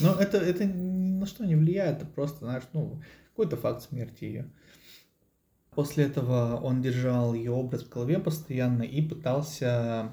[0.00, 4.24] Но это, это ни на что не влияет, это просто, знаешь, ну, какой-то факт смерти
[4.24, 4.50] ее.
[5.70, 10.10] После этого он держал ее образ в голове постоянно и пытался,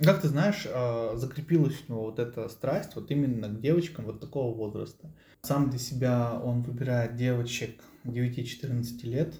[0.00, 4.20] как ты знаешь, э, закрепилась у него вот эта страсть вот именно к девочкам вот
[4.20, 5.10] такого возраста.
[5.42, 9.34] Сам для себя он выбирает девочек 9-14 лет,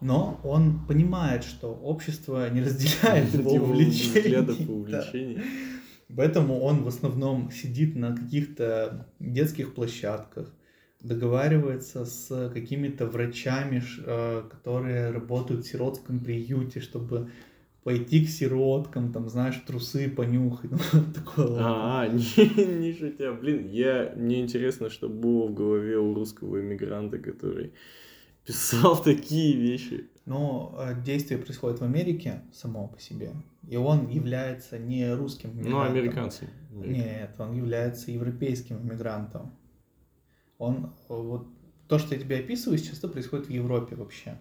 [0.00, 4.90] но он понимает, что общество не разделяет его Его взглядов и увлечений.
[4.90, 5.00] Да.
[5.00, 5.42] увлечений.
[6.14, 10.52] Поэтому он в основном сидит на каких-то детских площадках,
[11.04, 17.30] договаривается с какими-то врачами, э, которые работают в сиротском приюте, чтобы
[17.84, 21.58] пойти к сироткам, там, знаешь, трусы понюхать, ну, такое вот.
[21.60, 27.18] А, не, не шутя, блин, я, мне интересно, что было в голове у русского иммигранта,
[27.18, 27.74] который
[28.46, 30.08] писал такие вещи.
[30.24, 33.32] Но э, действие происходит в Америке само по себе,
[33.68, 35.92] и он является не русским Ну, мигрантом.
[35.92, 36.48] американцы.
[36.72, 39.52] Нет, он является европейским иммигрантом.
[40.58, 41.48] Он, вот,
[41.88, 44.38] то, что я тебе описываю, часто происходит в Европе вообще.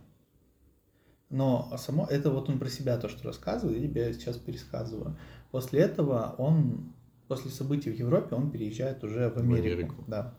[1.30, 5.18] Но само, это вот он про себя то, что рассказывает, я тебе сейчас пересказываю.
[5.52, 6.94] После этого он,
[7.28, 9.74] после событий в Европе, он переезжает уже в Америку.
[9.74, 10.04] Америку.
[10.08, 10.36] Да.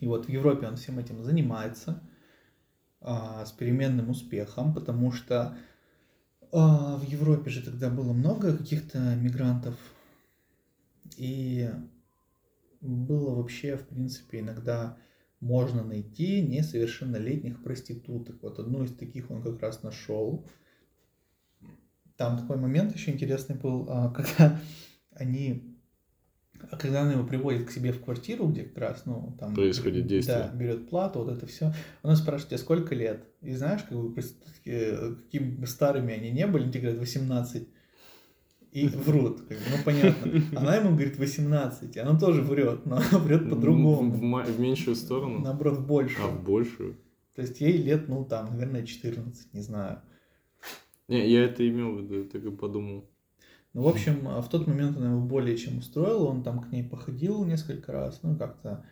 [0.00, 2.02] И вот в Европе он всем этим занимается
[3.00, 5.56] а, с переменным успехом, потому что
[6.52, 9.74] а, в Европе же тогда было много каких-то мигрантов,
[11.16, 11.70] и
[12.80, 14.96] было вообще, в принципе, иногда
[15.40, 18.42] можно найти несовершеннолетних проституток.
[18.42, 20.46] Вот одну из таких он как раз нашел.
[22.16, 24.60] Там такой момент еще интересный был, а, когда
[25.12, 25.78] они,
[26.70, 29.54] а когда она его приводит к себе в квартиру, где как раз, ну, там...
[29.54, 30.38] Происходит действие.
[30.38, 31.72] Да, берет плату, вот это все.
[32.02, 33.24] Она спрашивает, тебе сколько лет?
[33.40, 34.20] И знаешь, как бы,
[34.64, 37.68] э, какими старыми они не были, они тебе говорят 18.
[38.72, 40.58] И врут, как бы, ну понятно.
[40.58, 44.02] Она ему говорит 18, и она тоже врет, но она врет В, по-другому.
[44.16, 45.40] ма- в меньшую сторону?
[45.40, 46.18] Наоборот, больше.
[46.20, 46.96] А в большую?
[47.34, 50.02] То есть ей лет, ну там, наверное, 14, не знаю.
[51.08, 53.08] Не, я это имел в виду, так и подумал.
[53.72, 56.70] Ну, в общем, а в тот момент она его более чем устроила, он там к
[56.72, 58.84] ней походил несколько раз, ну, как-то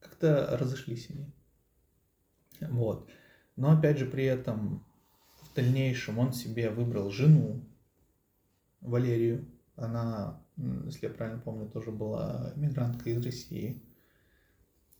[0.00, 1.26] как-то разошлись они.
[2.60, 3.08] Вот.
[3.56, 4.84] Но, опять же, при этом
[5.42, 7.64] в дальнейшем он себе выбрал жену,
[8.80, 9.46] Валерию.
[9.76, 13.82] Она, если я правильно помню, тоже была мигрантка из России.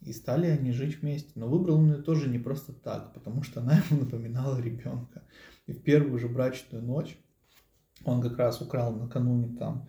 [0.00, 1.32] И стали они жить вместе.
[1.34, 5.22] Но выбрал он ее тоже не просто так, потому что она ему напоминала ребенка.
[5.66, 7.18] И в первую же брачную ночь
[8.04, 9.88] он как раз украл накануне там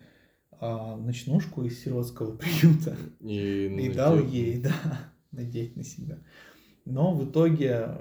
[0.60, 4.74] а, ночнушку из сиротского приюта И, и дал ей, да,
[5.30, 6.18] надеть на себя.
[6.84, 7.98] Но в итоге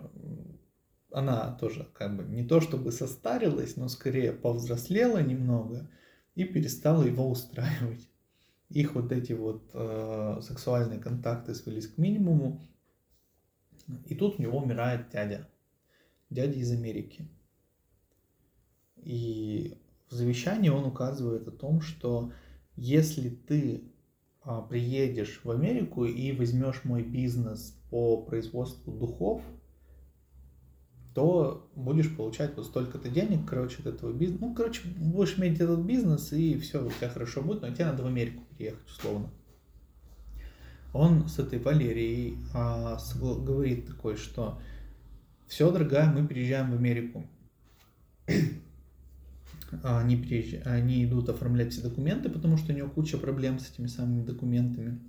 [1.17, 5.89] она тоже как бы не то чтобы состарилась, но скорее повзрослела немного
[6.35, 8.07] и перестала его устраивать.
[8.69, 12.61] Их вот эти вот э, сексуальные контакты свелись к минимуму.
[14.05, 15.49] И тут у него умирает дядя.
[16.29, 17.27] Дядя из Америки.
[18.97, 22.31] И в завещании он указывает о том, что
[22.75, 23.91] если ты
[24.41, 29.41] а, приедешь в Америку и возьмешь мой бизнес по производству духов,
[31.17, 34.45] то будешь получать вот столько-то денег, короче, от этого бизнеса.
[34.45, 38.03] Ну, короче, будешь иметь этот бизнес, и все у тебя хорошо будет, но тебе надо
[38.03, 39.31] в Америку переехать, условно.
[40.93, 44.59] Он с этой Валерией а, согла- говорит такой, что
[45.47, 47.25] все, дорогая, мы переезжаем в Америку.
[49.81, 53.71] А, Они, переезж- они идут оформлять все документы, потому что у него куча проблем с
[53.71, 54.99] этими самыми документами.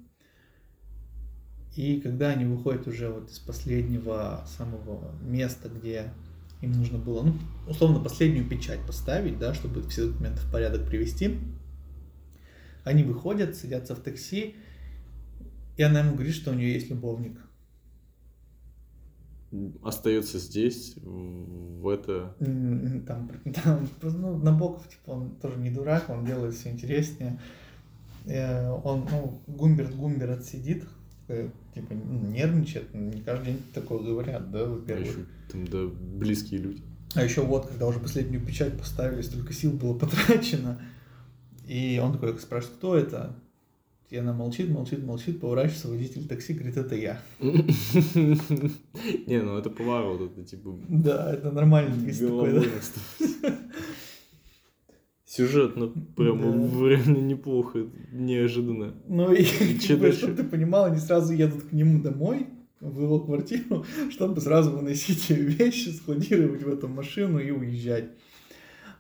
[1.79, 6.11] И когда они выходят уже вот из последнего самого места, где
[6.61, 7.35] им нужно было, ну,
[7.69, 11.39] условно, последнюю печать поставить, да, чтобы все документы в порядок привести,
[12.83, 14.57] они выходят, садятся в такси,
[15.77, 17.39] и она ему говорит, что у нее есть любовник.
[19.81, 22.35] Остается здесь, в это...
[23.07, 27.39] Там, там ну, Набоков, типа, он тоже не дурак, он делает все интереснее.
[28.27, 30.85] Э, Он, ну, Гумберт Гумберт сидит,
[31.81, 35.09] типа, ну, нервничает, не каждый день такое говорят, да, А во-первых.
[35.09, 36.83] еще там, да, близкие люди.
[37.15, 40.81] А еще вот, когда уже последнюю печать поставили, столько сил было потрачено.
[41.67, 43.35] И он такой спрашивает, кто это?
[44.11, 47.21] И она молчит, молчит, молчит, поворачивается, водитель такси говорит, это я.
[47.41, 50.75] Не, ну это поворот, это типа...
[50.89, 51.95] Да, это нормально.
[52.07, 52.67] есть такой.
[55.39, 56.89] Сюжетно прям Да.
[56.89, 58.95] реально неплохо, неожиданно.
[59.07, 59.45] Ну и,
[59.97, 60.19] дальше?
[60.19, 62.49] чтобы ты понимал, они сразу едут к нему домой,
[62.81, 68.11] в его квартиру, чтобы сразу выносить вещи, складировать в эту машину и уезжать.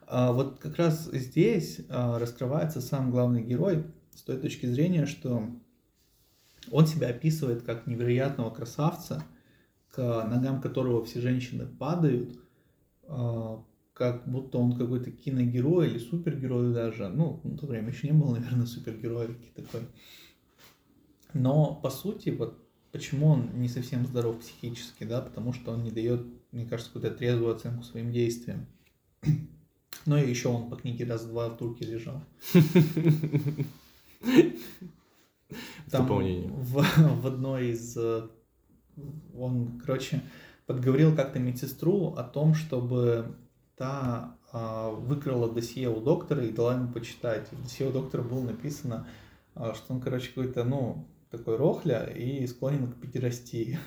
[0.07, 3.83] А вот как раз здесь а, раскрывается сам главный герой
[4.14, 5.51] с той точки зрения, что
[6.70, 9.24] он себя описывает как невероятного красавца,
[9.90, 9.98] к
[10.31, 12.38] ногам которого все женщины падают,
[13.09, 13.64] а,
[13.98, 17.08] как будто он какой-то киногерой или супергерой даже.
[17.08, 19.80] Ну, в то время еще не было, наверное, супергероя такой.
[21.34, 25.90] Но, по сути, вот почему он не совсем здоров психически, да, потому что он не
[25.90, 28.66] дает, мне кажется, какую-то трезвую оценку своим действиям.
[30.07, 32.22] Ну и еще он по книге раз-два в турке лежал.
[35.90, 36.84] Там в,
[37.22, 37.96] в одной из...
[37.96, 38.28] э,
[39.34, 40.22] Он, короче,
[40.66, 43.36] подговорил как-то медсестру о том, чтобы
[43.79, 47.51] та а, выкрала досье у доктора и дала ему почитать.
[47.53, 49.07] В досье у доктора было написано,
[49.55, 53.79] а, что он, короче, какой-то, ну, такой рохля и склонен к педерастии.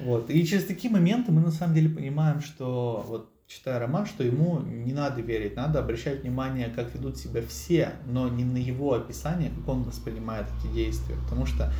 [0.00, 0.28] Вот.
[0.28, 4.60] И через такие моменты мы на самом деле понимаем, что вот читая роман, что ему
[4.60, 9.50] не надо верить, надо обращать внимание, как ведут себя все, но не на его описание,
[9.50, 11.14] как он воспринимает эти действия.
[11.22, 11.72] Потому что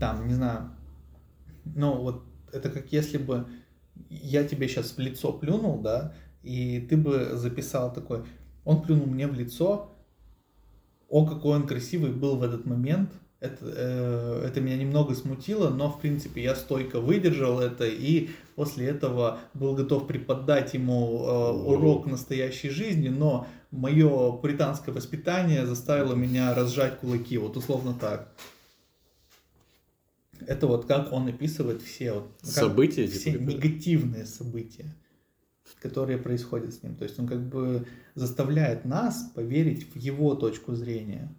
[0.00, 0.70] там, не знаю,
[1.64, 3.46] ну вот это как если бы
[4.08, 8.24] я тебе сейчас в лицо плюнул, да, и ты бы записал такой,
[8.64, 9.92] он плюнул мне в лицо,
[11.08, 15.90] о, какой он красивый был в этот момент, это, э, это меня немного смутило, но,
[15.90, 22.06] в принципе, я стойко выдержал это и после этого был готов преподать ему э, урок
[22.06, 28.32] настоящей жизни, но мое британское воспитание заставило меня разжать кулаки, вот условно так.
[30.46, 34.94] Это вот как он описывает все вот, события, все типа, негативные события,
[35.80, 36.96] которые происходят с ним.
[36.96, 41.34] То есть он как бы заставляет нас поверить в его точку зрения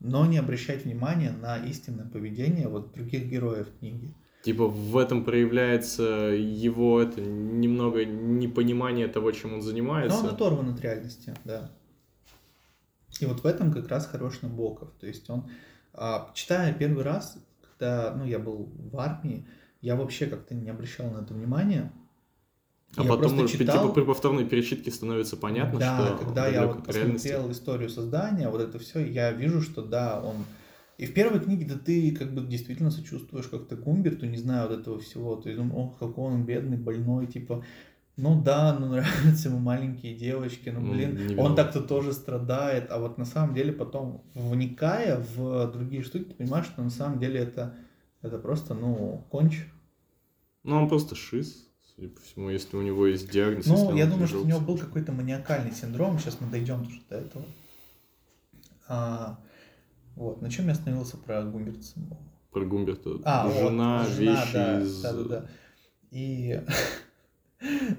[0.00, 4.14] но не обращать внимания на истинное поведение вот других героев книги.
[4.42, 10.18] Типа в этом проявляется его это немного непонимание того, чем он занимается.
[10.18, 11.72] Но он оторван от реальности, да.
[13.18, 14.90] И вот в этом как раз хорош Набоков.
[15.00, 15.48] То есть он,
[15.94, 17.38] а, читая первый раз,
[17.78, 19.46] когда ну, я был в армии,
[19.80, 21.92] я вообще как-то не обращал на это внимания.
[22.96, 23.82] А я потом, может читал...
[23.82, 26.12] типа, при повторной перечитке становится понятно, да, что...
[26.12, 30.44] Да, когда я вот посмотрел историю создания, вот это все, я вижу, что да, он...
[30.96, 34.80] И в первой книге, да ты как бы действительно сочувствуешь как-то Гумберту, не знаю вот
[34.80, 35.36] этого всего.
[35.36, 37.64] Ты думаешь, ох, какой он бедный, больной, типа...
[38.16, 43.18] Ну да, ну нравятся ему маленькие девочки, ну блин, он так-то тоже страдает, а вот
[43.18, 47.74] на самом деле потом, вникая в другие штуки, ты понимаешь, что на самом деле это,
[48.22, 49.66] это просто, ну, конч.
[50.64, 53.66] Ну, он просто шиз судя по всему, если у него есть диагноз.
[53.66, 57.16] Ну, я думаю, что у него был какой-то маниакальный синдром, сейчас мы дойдем тоже до
[57.16, 57.44] этого.
[58.88, 59.38] А,
[60.14, 61.82] вот, на чем я остановился про Гумберта
[62.52, 63.10] Про Гумберта.
[63.24, 65.02] А, жена, вот, жена, вещи да, из...
[65.02, 65.50] да, да, да.
[66.10, 66.62] И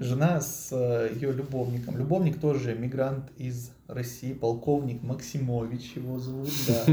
[0.00, 1.96] жена с э, ее любовником.
[1.96, 6.84] Любовник тоже мигрант из России, полковник Максимович его зовут, да.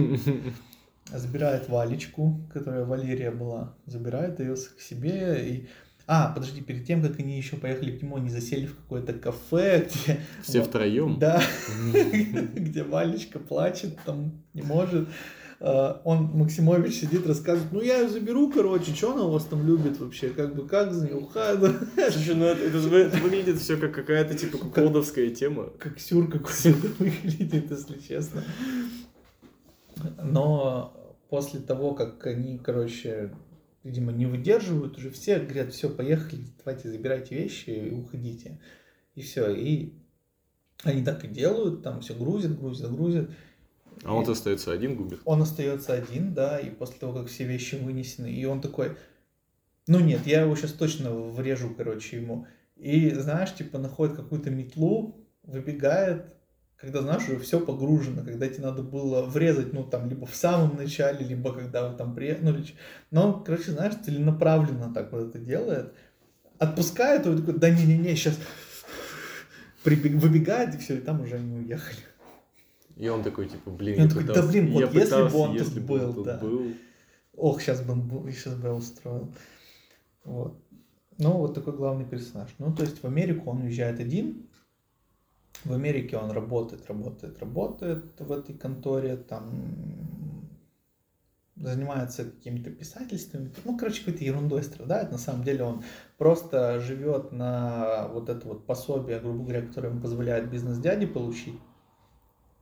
[1.18, 5.68] Забирает Валечку, которая Валерия была, забирает ее к себе, и
[6.08, 9.88] а, подожди, перед тем, как они еще поехали к нему, они засели в какое-то кафе,
[9.90, 10.20] где...
[10.44, 11.18] Все вот, втроем?
[11.20, 11.42] Да,
[12.56, 15.08] где Валечка плачет, там не может.
[15.60, 19.66] А, он, Максимович, сидит, рассказывает, ну я ее заберу, короче, что она у вас там
[19.66, 21.76] любит вообще, как бы, как за нее ухаживать.
[22.12, 25.70] Слушай, ну это, это выглядит все как какая-то типа куколдовская тема.
[25.80, 28.44] Как сюр какой-то выглядит, если честно.
[30.22, 33.32] Но после того, как они, короче,
[33.84, 38.60] видимо, не выдерживают уже все, говорят, все, поехали, давайте забирайте вещи и уходите.
[39.16, 39.94] И все, и
[40.84, 43.30] они так и делают, там все грузят, грузят, грузят.
[44.06, 45.20] А он остается один, губит?
[45.26, 48.98] Он остается один, да, и после того, как все вещи вынесены, и он такой,
[49.88, 52.46] ну нет, я его сейчас точно врежу, короче, ему.
[52.76, 56.26] И, знаешь, типа, находит какую-то метлу, выбегает,
[56.76, 60.76] когда, знаешь, уже все погружено, когда тебе надо было врезать, ну, там, либо в самом
[60.76, 62.66] начале, либо когда вы там приехали.
[63.12, 65.94] Но он, короче, знаешь, целенаправленно так вот это делает.
[66.60, 68.38] Отпускает, и такой, да не-не-не, сейчас
[69.84, 72.00] прибег, выбегает, и все, и там уже они уехали.
[72.96, 75.42] И он такой, типа, блин, и он такой, пытался, да блин, вот если пытался, бы
[75.42, 76.38] он если тут был, тут да.
[76.38, 76.74] был.
[77.36, 79.34] Ох, сейчас бы он был, сейчас бы я устроил.
[80.24, 80.58] Вот.
[81.18, 82.50] Ну, вот такой главный персонаж.
[82.58, 84.48] Ну, то есть в Америку он уезжает один,
[85.64, 89.50] в Америке он работает, работает, работает в этой конторе, там
[91.56, 95.12] занимается какими-то писательствами, ну, короче, какой-то ерундой страдает.
[95.12, 95.84] На самом деле он
[96.18, 101.56] просто живет на вот это вот пособие, грубо говоря, которое ему позволяет бизнес-дяди получить.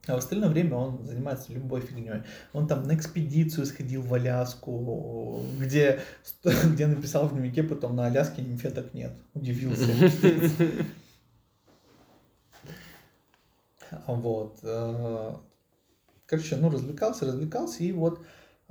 [0.05, 2.23] А в остальное время он занимается любой фигней.
[2.51, 6.01] Он там на экспедицию сходил в Аляску, где,
[6.65, 9.13] где написал в дневнике, потом на Аляске нимфеток нет.
[9.33, 9.87] Удивился.
[14.07, 14.57] Вот.
[14.63, 15.35] Э,
[16.25, 18.21] короче, ну, развлекался, развлекался, и вот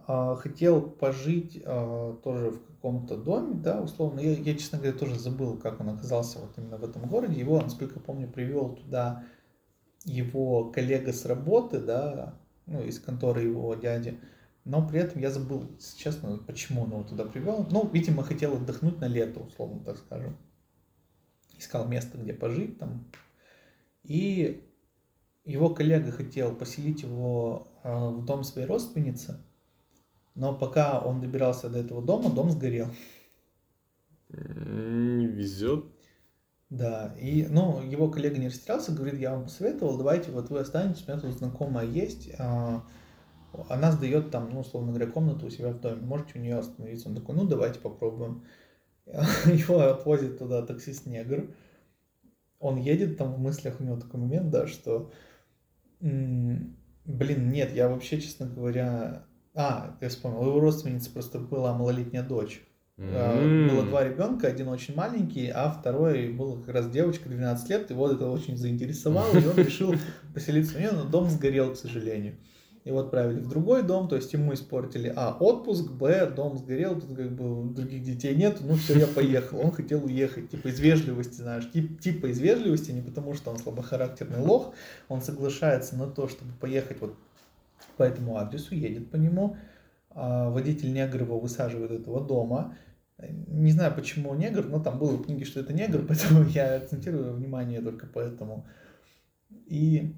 [0.09, 4.19] э, хотел пожить э, тоже в каком-то доме, да, условно.
[4.19, 7.39] Я, я, честно говоря, тоже забыл, как он оказался вот именно в этом городе.
[7.39, 9.25] Его, насколько помню, привел туда
[10.05, 14.19] его коллега с работы, да, ну, из конторы его дяди.
[14.65, 17.67] Но при этом я забыл, честно, почему он его туда привел.
[17.71, 20.37] Ну, видимо, хотел отдохнуть на лето, условно так скажем.
[21.59, 23.11] Искал место, где пожить там.
[24.05, 24.69] И
[25.45, 29.39] его коллега хотел поселить его а, в дом своей родственницы,
[30.35, 32.89] но пока он добирался до этого дома, дом сгорел.
[34.29, 35.92] Не везет.
[36.73, 41.05] Да, и, ну, его коллега не растерялся, говорит, я вам посоветовал, давайте, вот вы останетесь,
[41.07, 42.83] у меня тут знакомая есть, а,
[43.69, 47.11] она сдает там, ну, условно говоря, комнату у себя в доме, можете у нее остановиться.
[47.11, 48.47] Он такой, ну, давайте попробуем.
[49.05, 51.55] Его отвозит туда таксист-негр.
[52.59, 55.13] Он едет, там в мыслях у него такой момент, да, что...
[56.01, 59.27] Блин, нет, я вообще, честно говоря...
[59.55, 62.63] А, я вспомнил, его родственницы просто была малолетняя дочь.
[62.99, 63.71] Mm-hmm.
[63.71, 67.95] Было два ребенка, один очень маленький, а второй был как раз девочка 12 лет, и
[67.95, 69.95] вот это очень заинтересовало, и он решил
[70.35, 72.37] поселиться у нее, но дом сгорел, к сожалению.
[72.85, 77.17] Его отправили в другой дом, то есть ему испортили, а, отпуск, б, дом сгорел, тут
[77.17, 79.61] как бы других детей нет, ну все, я поехал.
[79.61, 83.59] Он хотел уехать, типа из вежливости, знаешь, тип, типа из вежливости, не потому что он
[83.59, 84.75] слабохарактерный лох,
[85.09, 87.15] он соглашается на то, чтобы поехать вот
[87.97, 89.57] по этому адресу, едет по нему,
[90.15, 92.77] водитель негр его высаживает этого дома.
[93.19, 97.35] Не знаю, почему негр, но там было в книге, что это негр, поэтому я акцентирую
[97.35, 98.67] внимание только поэтому.
[99.67, 100.15] И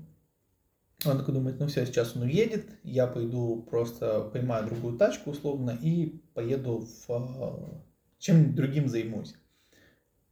[1.04, 5.76] он такой думает, ну все, сейчас он уедет, я пойду просто поймаю другую тачку условно
[5.82, 7.82] и поеду в а,
[8.18, 9.34] чем другим займусь.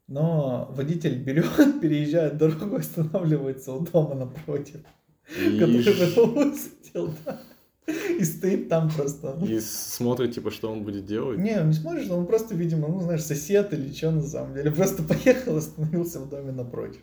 [0.07, 1.51] Но водитель берет,
[1.81, 4.81] переезжает дорогу, останавливается у дома напротив,
[5.27, 7.41] который он сидел, да.
[8.19, 9.39] И стоит там просто.
[9.45, 11.39] И смотрит, типа, что он будет делать?
[11.39, 14.71] Не, он не смотрит, он просто, видимо, ну, знаешь, сосед или что на самом деле.
[14.83, 17.01] Просто поехал, остановился в доме напротив.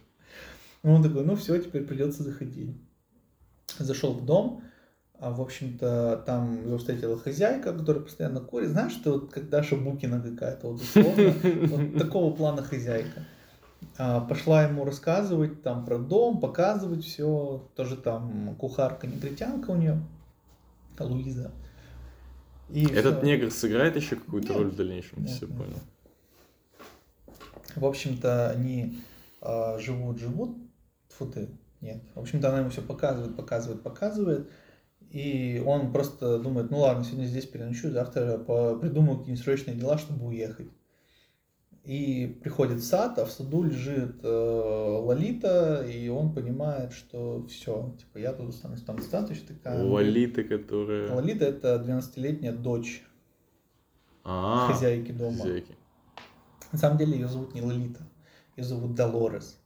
[0.83, 2.77] И он такой, ну все, теперь придется заходить.
[3.77, 4.63] Зашел в дом,
[5.19, 8.69] а, в общем-то, там его встретила хозяйка, которая постоянно курит.
[8.69, 11.33] Знаешь, что вот как Даша Букина какая-то, вот условно,
[11.67, 13.25] вот такого плана хозяйка.
[13.97, 17.69] А, пошла ему рассказывать там про дом, показывать все.
[17.75, 20.01] Тоже там кухарка-негритянка у нее.
[21.03, 21.51] Луиза.
[22.69, 23.25] И Этот все.
[23.25, 25.23] негр сыграет еще какую-то роль в дальнейшем?
[25.23, 25.57] Нет, все нет.
[25.57, 25.79] понял.
[27.75, 28.99] В общем-то, они
[29.41, 30.57] э, живут, живут,
[31.09, 31.49] фу ты,
[31.81, 32.03] нет.
[32.15, 34.49] В общем-то, она ему все показывает, показывает, показывает.
[35.11, 40.27] И он просто думает, ну ладно, сегодня здесь переночую, завтра придумаю какие-нибудь срочные дела, чтобы
[40.27, 40.69] уехать.
[41.83, 48.17] И приходит сад, а в саду лежит э, Лолита, и он понимает, что все, типа,
[48.17, 49.83] я тут останусь там достаточно такая.
[49.83, 51.13] Лолита, которая...
[51.13, 53.03] Лолита это 12-летняя дочь
[54.23, 54.73] А-а-а.
[54.73, 55.37] хозяйки дома.
[55.37, 55.75] Хозяйки.
[56.71, 58.03] На самом деле ее зовут не Лолита,
[58.55, 59.57] ее зовут Долорес.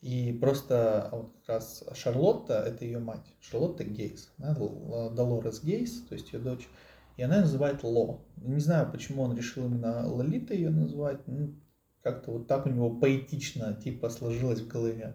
[0.00, 6.14] И просто вот как раз Шарлотта, это ее мать, Шарлотта Гейс, да, Долорес Гейс, то
[6.14, 6.68] есть ее дочь.
[7.16, 8.24] И она называет Ло.
[8.36, 11.26] Не знаю, почему он решил именно Лолита ее называть.
[11.26, 11.54] Ну,
[12.02, 15.14] как-то вот так у него поэтично типа сложилось в голове.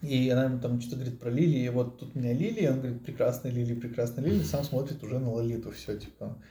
[0.00, 2.80] И она ему там что-то говорит про Лили, и вот тут у меня Лили, он
[2.80, 6.42] говорит, прекрасная Лили, прекрасная Лили, сам смотрит уже на Лолиту, все, типа,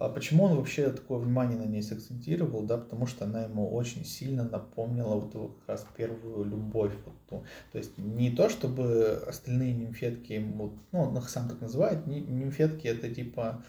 [0.00, 4.02] а почему он вообще такое внимание на ней сакцентировал, да, потому что она ему очень
[4.06, 7.44] сильно напомнила вот его как раз первую любовь, вот ту.
[7.70, 12.86] то есть не то, чтобы остальные нимфетки ему, ну, он их сам так называет, нимфетки
[12.86, 13.62] это типа...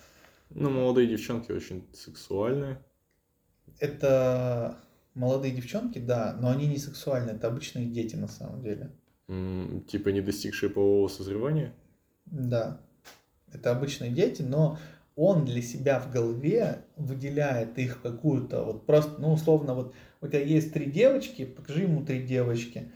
[0.52, 2.82] Ну, молодые девчонки очень сексуальные.
[3.80, 4.78] Это
[5.14, 8.92] молодые девчонки, да, но они не сексуальные, это обычные дети на самом деле.
[9.28, 11.74] Mm, типа не достигшие полового созревания?
[12.26, 12.80] Да,
[13.52, 14.78] это обычные дети, но
[15.16, 20.41] он для себя в голове выделяет их какую-то, вот просто, ну, условно, вот у тебя
[20.41, 22.91] есть три девочки, покажи ему три девочки,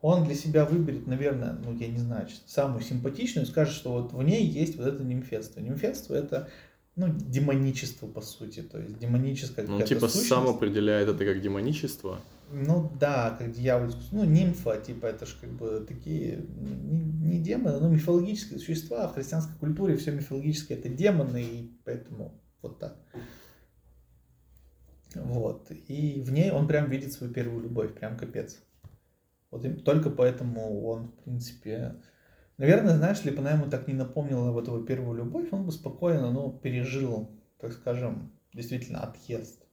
[0.00, 4.12] он для себя выберет, наверное, ну, я не знаю, самую симпатичную и скажет, что вот
[4.12, 5.60] в ней есть вот это нимфетство.
[5.60, 6.50] Нимфетство это,
[6.94, 10.28] ну, демоничество, по сути, то есть демоническое Ну, типа сущность.
[10.28, 12.20] сам определяет это как демоничество?
[12.50, 17.80] Ну да, как дьявол, ну нимфа, типа это же как бы такие, не, не демоны,
[17.80, 22.96] но мифологические существа, в христианской культуре все мифологическое это демоны, и поэтому вот так.
[25.14, 28.60] Вот, и в ней он прям видит свою первую любовь, прям капец.
[29.50, 31.96] Вот и только поэтому он, в принципе,
[32.58, 35.72] наверное, знаешь, если бы она ему так не напомнила вот его первую любовь, он бы
[35.72, 39.63] спокойно, ну, пережил, так скажем, действительно отъезд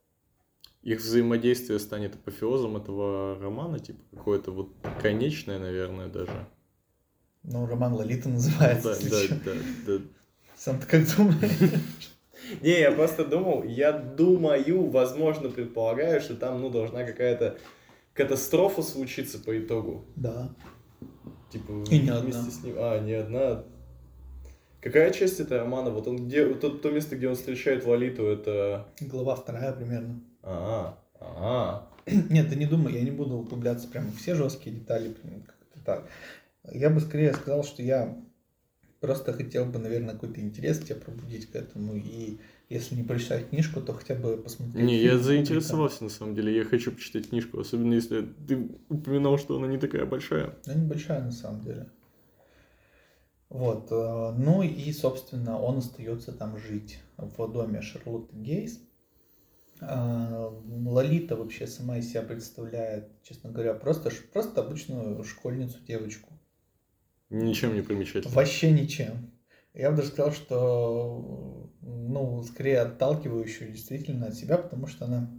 [0.84, 4.70] их взаимодействие станет апофеозом этого романа, типа какое-то вот
[5.02, 6.48] конечное, наверное, даже.
[7.44, 8.98] Ну, роман Лолита называется.
[9.10, 10.04] Да, да, да, да.
[10.56, 11.52] Сам ты как думаешь?
[12.62, 17.58] Не, я просто думал, я думаю, возможно, предполагаю, что там, ну, должна какая-то
[18.14, 20.06] катастрофа случиться по итогу.
[20.16, 20.54] Да.
[21.52, 22.52] Типа, И не вместе одна.
[22.52, 22.76] с ним.
[22.78, 23.64] А, не одна.
[24.82, 25.92] Какая часть это романа?
[25.92, 28.88] Вот он где, то, то место, где он встречает Лолиту, это...
[29.00, 30.22] Глава вторая примерно.
[30.44, 31.88] Ага, ага.
[32.30, 35.14] Нет, ты не думай, я не буду углубляться прямо все жесткие детали,
[35.46, 36.08] как-то так.
[36.72, 38.18] Я бы скорее сказал, что я
[39.00, 42.38] просто хотел бы, наверное, какой-то интерес тебе пробудить к этому, и
[42.70, 44.86] если не прочитать книжку, то хотя бы посмотреть.
[44.86, 49.58] Не, я заинтересовался, на самом деле, я хочу почитать книжку, особенно если ты упоминал, что
[49.58, 50.56] она не такая большая.
[50.66, 51.90] Она небольшая, на самом деле.
[53.50, 58.80] Вот, э, ну и, собственно, он остается там жить в доме Шарлотты Гейс.
[59.82, 60.48] А,
[60.86, 66.32] Лолита вообще сама из себя представляет, честно говоря, просто, просто обычную школьницу, девочку.
[67.30, 68.34] Ничем не примечательно.
[68.36, 69.32] Вообще ничем.
[69.74, 75.32] Я бы даже сказал, что, ну, скорее отталкивающую действительно от себя, потому что она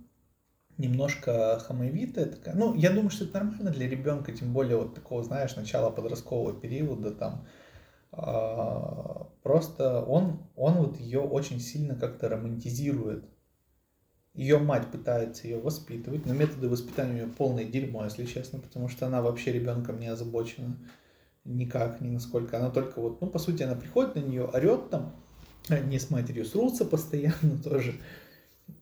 [0.78, 2.54] немножко хамовитая такая.
[2.54, 6.58] Ну, я думаю, что это нормально для ребенка, тем более вот такого, знаешь, начала подросткового
[6.58, 7.46] периода, там,
[8.10, 13.26] а, просто он, он вот ее очень сильно как-то романтизирует.
[14.34, 18.88] Ее мать пытается ее воспитывать, но методы воспитания у нее полное дерьмо, если честно, потому
[18.88, 20.76] что она вообще ребенком не озабочена
[21.44, 22.58] никак, ни насколько.
[22.58, 25.14] Она только вот, ну, по сути, она приходит на нее, орет там,
[25.68, 27.94] не с матерью срутся постоянно тоже.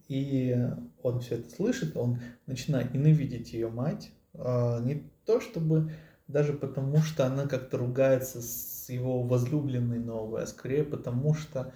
[0.09, 0.57] И
[1.03, 4.11] он все это слышит, он начинает ненавидеть ее мать.
[4.35, 5.93] А, не то чтобы
[6.29, 11.73] даже потому, что она как-то ругается с его возлюбленной новой, а скорее потому, что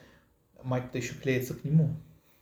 [0.63, 1.97] мать-то еще клеится к нему.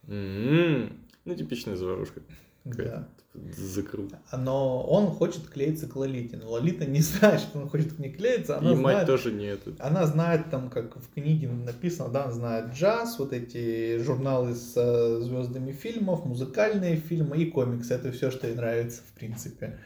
[0.05, 0.99] Mm-hmm.
[1.25, 2.23] Ну, типичная заварушка.
[2.65, 3.09] Да.
[3.35, 4.13] Закрут.
[4.31, 8.13] Но он хочет клеиться к Лолите, но Лолита не знает, что он хочет к ней
[8.13, 8.59] клеиться.
[8.59, 9.75] Она И знает, мать тоже не это.
[9.79, 14.75] Она знает там, как в книге написано, да, она знает джаз, вот эти журналы с
[14.77, 17.95] э, звездами фильмов, музыкальные фильмы и комиксы.
[17.95, 19.81] Это все, что ей нравится, в принципе.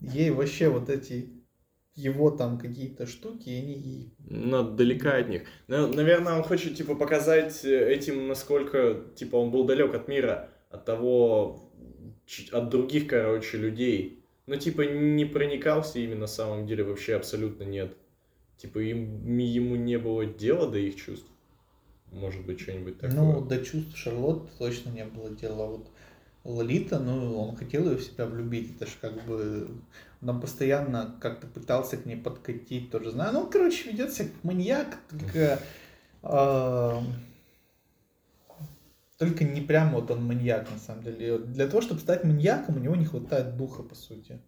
[0.00, 1.38] Ей вообще вот эти
[1.94, 4.14] его там какие-то штуки, они ей...
[4.18, 5.42] Но далека от них.
[5.66, 11.70] Наверное, он хочет, типа, показать этим, насколько, типа, он был далек от мира, от того,
[12.52, 14.24] от других, короче, людей.
[14.46, 17.96] Ну, типа, не проникался ими на самом деле вообще абсолютно нет.
[18.56, 21.28] Типа, им, ему не было дела до их чувств.
[22.10, 23.16] Может быть, что-нибудь такое.
[23.16, 25.66] Ну, до чувств Шарлотты точно не было дела.
[25.66, 25.90] Вот
[26.44, 28.74] Лолита, ну, он хотел ее в себя влюбить.
[28.76, 29.68] Это же как бы...
[30.20, 33.34] Он постоянно как-то пытался к ней подкатить, тоже знаю.
[33.34, 35.60] Ну, короче, ведет себя как маньяк, только...
[36.22, 37.00] Э,
[39.18, 41.38] только не прям вот он маньяк, на самом деле.
[41.38, 44.40] Для того, чтобы стать маньяком, у него не хватает духа, по сути.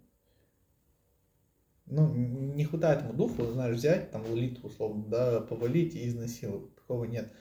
[1.87, 6.75] Ну, не хватает ему духа, знаешь, взять там Лолиту, условно, да, повалить и изнасиловать.
[6.77, 7.33] Такого нет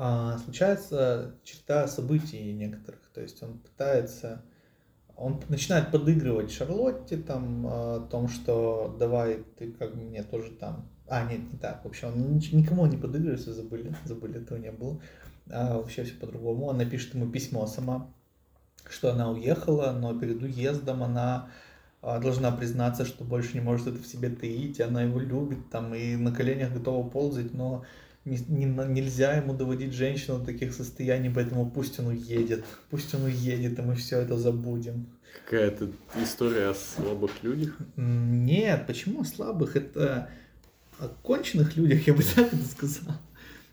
[0.00, 3.00] а, случается черта событий некоторых.
[3.12, 4.44] То есть он пытается,
[5.16, 10.88] он начинает подыгрывать Шарлотте там о том, что давай ты как бы мне тоже там.
[11.08, 11.84] А, нет, не так.
[11.84, 15.00] Вообще он никому не подыгрывает, забыли, забыли, этого не было.
[15.50, 16.66] А, вообще все по-другому.
[16.66, 18.10] Он напишет ему письмо сама,
[18.88, 21.50] что она уехала, но перед уездом она
[22.02, 25.94] а, должна признаться, что больше не может это в себе таить, она его любит там
[25.94, 27.84] и на коленях готова ползать, но
[28.24, 32.64] не, не, нельзя ему доводить женщину до таких состояний, поэтому пусть он уедет.
[32.90, 35.06] Пусть он уедет, и мы все это забудем.
[35.44, 35.90] Какая-то
[36.22, 37.76] история о слабых людях?
[37.96, 39.76] Нет, почему о слабых?
[39.76, 40.28] Это
[40.98, 43.14] о конченных людях, я бы так это сказал.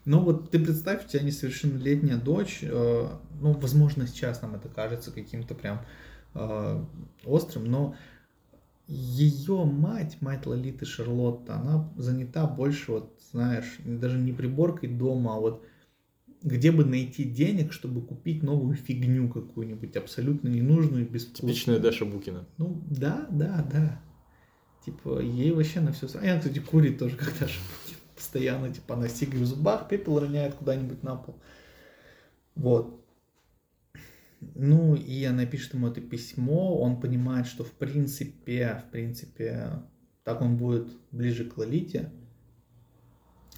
[0.06, 3.08] Но вот ты представь, у тебя несовершеннолетняя дочь, э,
[3.42, 5.82] ну, возможно, сейчас нам это кажется каким-то прям
[6.36, 6.86] э,
[7.26, 7.96] острым, но
[8.88, 15.40] ее мать, мать Лолиты Шарлотта, она занята больше, вот, знаешь, даже не приборкой дома, а
[15.40, 15.66] вот
[16.44, 21.52] где бы найти денег, чтобы купить новую фигню какую-нибудь, абсолютно ненужную и безвкусную.
[21.52, 22.46] Типичная Даша Букина.
[22.58, 24.02] Ну, да, да, да.
[24.86, 26.08] Типа, ей вообще на все...
[26.14, 27.95] А я, кстати, курит тоже, как Даша Букина.
[28.26, 31.40] Постоянно, типа, она сигарет в зубах, пепел роняет куда-нибудь на пол.
[32.56, 33.06] Вот.
[34.56, 39.84] Ну, и она пишет ему это письмо, он понимает, что в принципе, в принципе,
[40.24, 42.12] так он будет ближе к Лолите.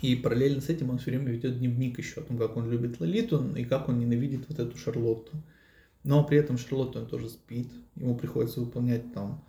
[0.02, 3.00] И параллельно с этим он все время ведет дневник еще о том, как он любит
[3.00, 5.32] Лолиту и как он ненавидит вот эту Шарлотту.
[6.04, 9.46] Но при этом Шарлотту он тоже спит, ему приходится выполнять там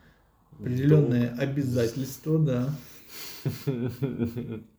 [0.53, 1.41] определенные Долг.
[1.41, 2.75] обязательства, да.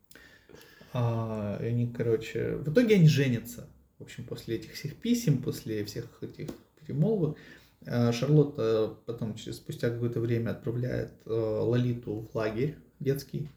[0.94, 3.68] А, и они, короче, в итоге они женятся.
[4.00, 7.38] В общем, после этих всех писем, после всех этих перемолвок,
[7.86, 13.50] э, Шарлотта потом, через, спустя какое-то время, отправляет э, Лолиту в лагерь детский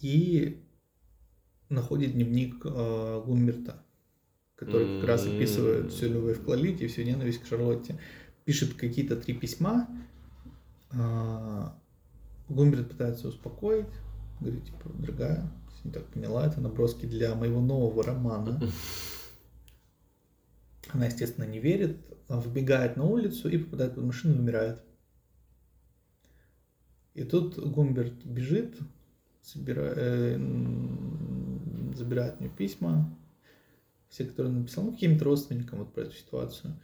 [0.00, 0.62] и
[1.68, 3.82] находит дневник э, Гумберта,
[4.54, 7.98] который как раз описывает всю любовь к Лолите и всю ненависть к Шарлотте.
[8.44, 9.88] Пишет какие-то три письма.
[12.48, 13.86] Гумберт пытается успокоить,
[14.44, 15.50] говорит, типа, дорогая,
[15.84, 18.60] не так поняла, это наброски для моего нового романа.
[20.90, 24.82] Она, естественно, не верит, выбегает на улицу и попадает под машину и умирает.
[27.14, 28.76] И тут Гумберт бежит,
[29.40, 30.36] собирает, э,
[31.94, 33.16] забирает мне письма,
[34.08, 36.74] все, которые он написал, ну, каким-то родственникам вот про эту ситуацию,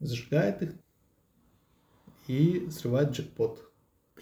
[0.00, 0.74] зажигает их
[2.26, 3.67] и срывает джекпот.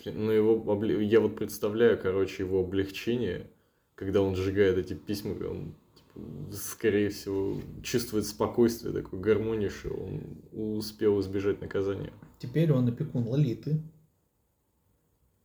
[0.04, 3.50] Ну, его, я вот представляю, короче, его облегчение,
[3.94, 6.20] когда он сжигает эти письма, он типа,
[6.52, 10.22] скорее всего, чувствует спокойствие, такой гармонию, что он
[10.52, 12.12] успел избежать наказания.
[12.38, 13.80] Теперь он опекун Лолиты,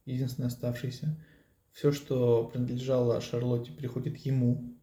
[0.05, 1.17] единственный оставшийся.
[1.71, 4.75] Все, что принадлежало Шарлотте, переходит ему.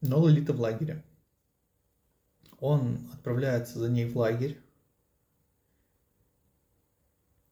[0.00, 1.04] Но Лолита в лагере.
[2.60, 4.58] Он отправляется за ней в лагерь.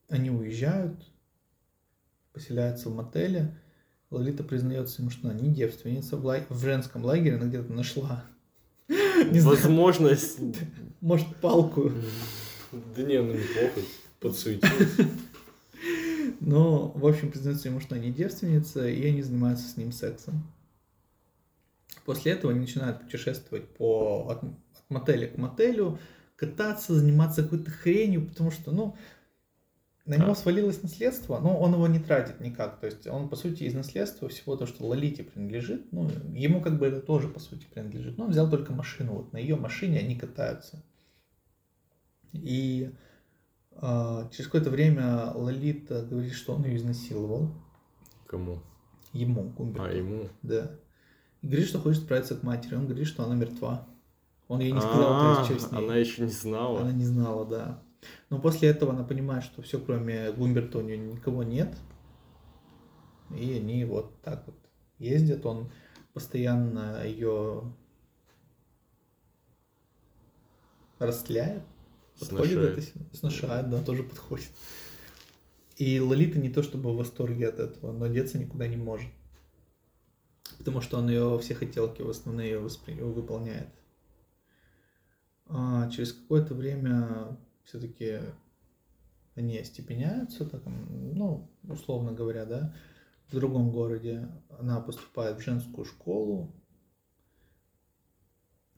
[0.09, 0.95] Они уезжают,
[2.33, 3.59] поселяются в мотеле.
[4.11, 6.47] Лолита признается ему, что она не девственница в, лаг...
[6.49, 8.25] в женском лагере, она где-то нашла
[8.89, 10.39] не возможность.
[11.01, 11.93] Может, палку.
[12.97, 13.81] Да не, ну неплохо,
[14.21, 15.09] подсуетилась.
[16.41, 20.51] Но, в общем, признается ему, что она не девственница, и они занимаются с ним сексом.
[22.05, 24.51] После этого они начинают путешествовать по, от, от
[24.89, 25.99] мотеля к мотелю,
[26.37, 28.97] кататься, заниматься какой-то хренью, потому что, ну,
[30.09, 32.81] на него свалилось наследство, но он его не тратит никак.
[32.81, 36.79] То есть он, по сути, из наследства всего то, что Лолите принадлежит, ну, ему как
[36.79, 38.17] бы это тоже, по сути, принадлежит.
[38.17, 39.13] Но он взял только машину.
[39.13, 40.83] Вот на ее машине они катаются.
[42.33, 42.91] И
[43.73, 47.53] э, через какое-то время Лолита говорит, что он ее изнасиловал.
[48.27, 48.63] Кому?
[49.13, 49.91] Ему, Гумберту.
[49.91, 50.29] А, ему?
[50.43, 50.71] Да.
[51.43, 52.77] И говорит, что хочет справиться к матери.
[52.77, 53.87] Он говорит, что она мертва.
[54.49, 55.85] Он ей не сказал, что с ней.
[55.85, 56.81] Она еще не знала.
[56.81, 57.83] Она не знала, да.
[58.31, 61.77] Но после этого она понимает, что все, кроме Гумберта, у нее никого нет.
[63.37, 64.57] И они вот так вот
[64.99, 65.45] ездят.
[65.47, 65.71] Он
[66.13, 67.73] постоянно ее
[70.99, 71.63] растляет.
[72.19, 74.51] Подходит это, сношает, да, тоже подходит.
[75.77, 79.09] И Лолита не то чтобы в восторге от этого, но деться никуда не может.
[80.59, 82.95] Потому что он ее все хотелки в основные воспри...
[82.95, 83.69] выполняет.
[85.47, 87.39] А через какое-то время
[87.69, 88.21] все-таки
[89.35, 92.75] они остепеняются, так, ну, условно говоря, да,
[93.29, 94.29] в другом городе.
[94.59, 96.55] Она поступает в женскую школу,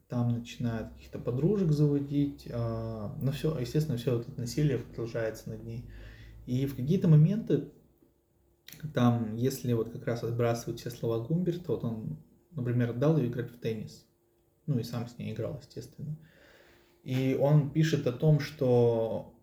[0.08, 5.88] там начинает каких-то подружек заводить, а, но все, естественно, все это насилие продолжается над ней.
[6.46, 7.70] И в какие-то моменты,
[8.92, 12.18] там, если вот как раз отбрасывать все слова Гумберта, вот он,
[12.50, 14.04] например, дал ее играть в теннис,
[14.66, 16.18] ну и сам с ней играл, естественно.
[17.02, 19.34] И он пишет о том, что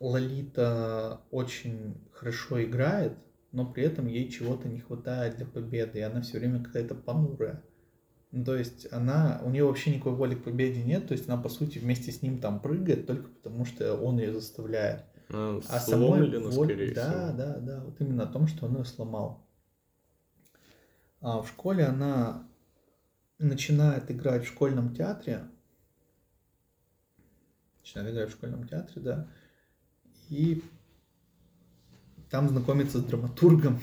[0.00, 3.16] Лолита очень хорошо играет,
[3.52, 7.62] но при этом ей чего-то не хватает для победы, и она все время какая-то понурая.
[8.30, 11.40] Ну, то есть она, у нее вообще никакой воли к победе нет, то есть она,
[11.40, 15.04] по сути, вместе с ним там прыгает только потому, что он ее заставляет.
[15.28, 16.94] А, а самой воль...
[16.94, 19.46] Да, да, да, вот именно о том, что он ее сломал.
[21.20, 22.48] А в школе она
[23.38, 25.48] начинает играть в школьном театре,
[27.82, 29.28] начинает играть в школьном театре, да,
[30.30, 30.62] и
[32.30, 33.80] там знакомится с драматургом,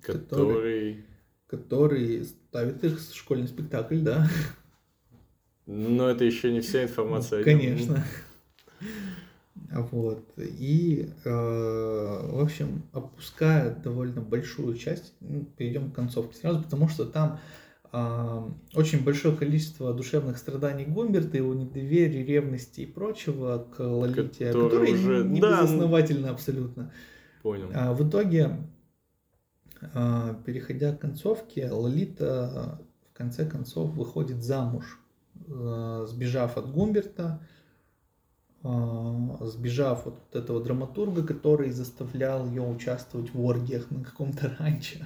[0.00, 1.04] который...
[1.46, 4.28] который ставит их в школьный спектакль, да.
[5.66, 7.38] Но это еще не вся информация.
[7.38, 8.04] Ну, конечно.
[9.70, 10.28] Вот.
[10.36, 17.06] И, э, в общем, опуская довольно большую часть, ну, перейдем к концовке сразу, потому что
[17.06, 17.40] там
[17.92, 25.24] очень большое количество душевных страданий Гумберта, его недоверия, ревности и прочего к Лолите, которые уже...
[25.24, 26.90] не да, безосновательно абсолютно.
[27.42, 27.70] Понял.
[27.74, 28.66] А в итоге,
[29.92, 32.80] а, переходя к концовке, Лолита
[33.10, 34.98] в конце концов выходит замуж,
[35.50, 37.46] а, сбежав от Гумберта,
[38.62, 45.00] а, сбежав от этого драматурга, который заставлял ее участвовать в оргиях на каком-то ранчо.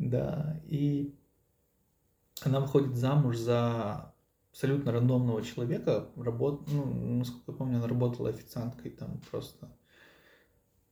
[0.00, 1.14] Да, и
[2.40, 4.14] она выходит замуж за
[4.50, 6.66] абсолютно рандомного человека, работ...
[6.68, 9.70] ну, насколько я помню, она работала официанткой там просто.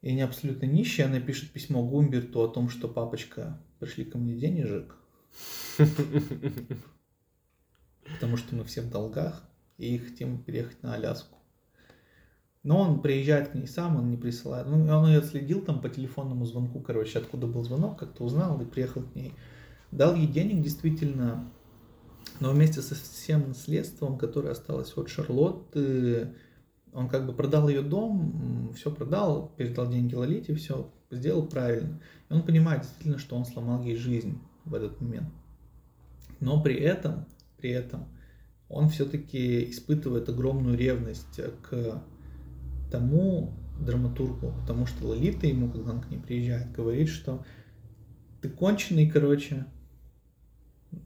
[0.03, 4.35] И не абсолютно нищая, она пишет письмо Гумберту о том, что папочка, пришли ко мне
[4.35, 4.95] денежек,
[8.13, 9.43] потому что мы все в долгах
[9.79, 11.38] и хотим переехать на Аляску.
[12.63, 14.67] Но он приезжает к ней сам, он не присылает.
[14.67, 18.65] Ну, он ее следил там по телефонному звонку, короче, откуда был звонок, как-то узнал и
[18.65, 19.33] приехал к ней.
[19.91, 21.51] Дал ей денег, действительно,
[22.41, 26.35] но вместе со всем наследством, которое осталось от Шарлотты,
[26.93, 32.01] он как бы продал ее дом, все продал, передал деньги Лолите, все сделал правильно.
[32.29, 35.29] И он понимает действительно, что он сломал ей жизнь в этот момент.
[36.41, 38.07] Но при этом, при этом
[38.69, 42.03] он все-таки испытывает огромную ревность к
[42.91, 47.45] тому драматургу, потому что Лолита ему, когда он к ней приезжает, говорит, что
[48.41, 49.67] ты конченый, короче,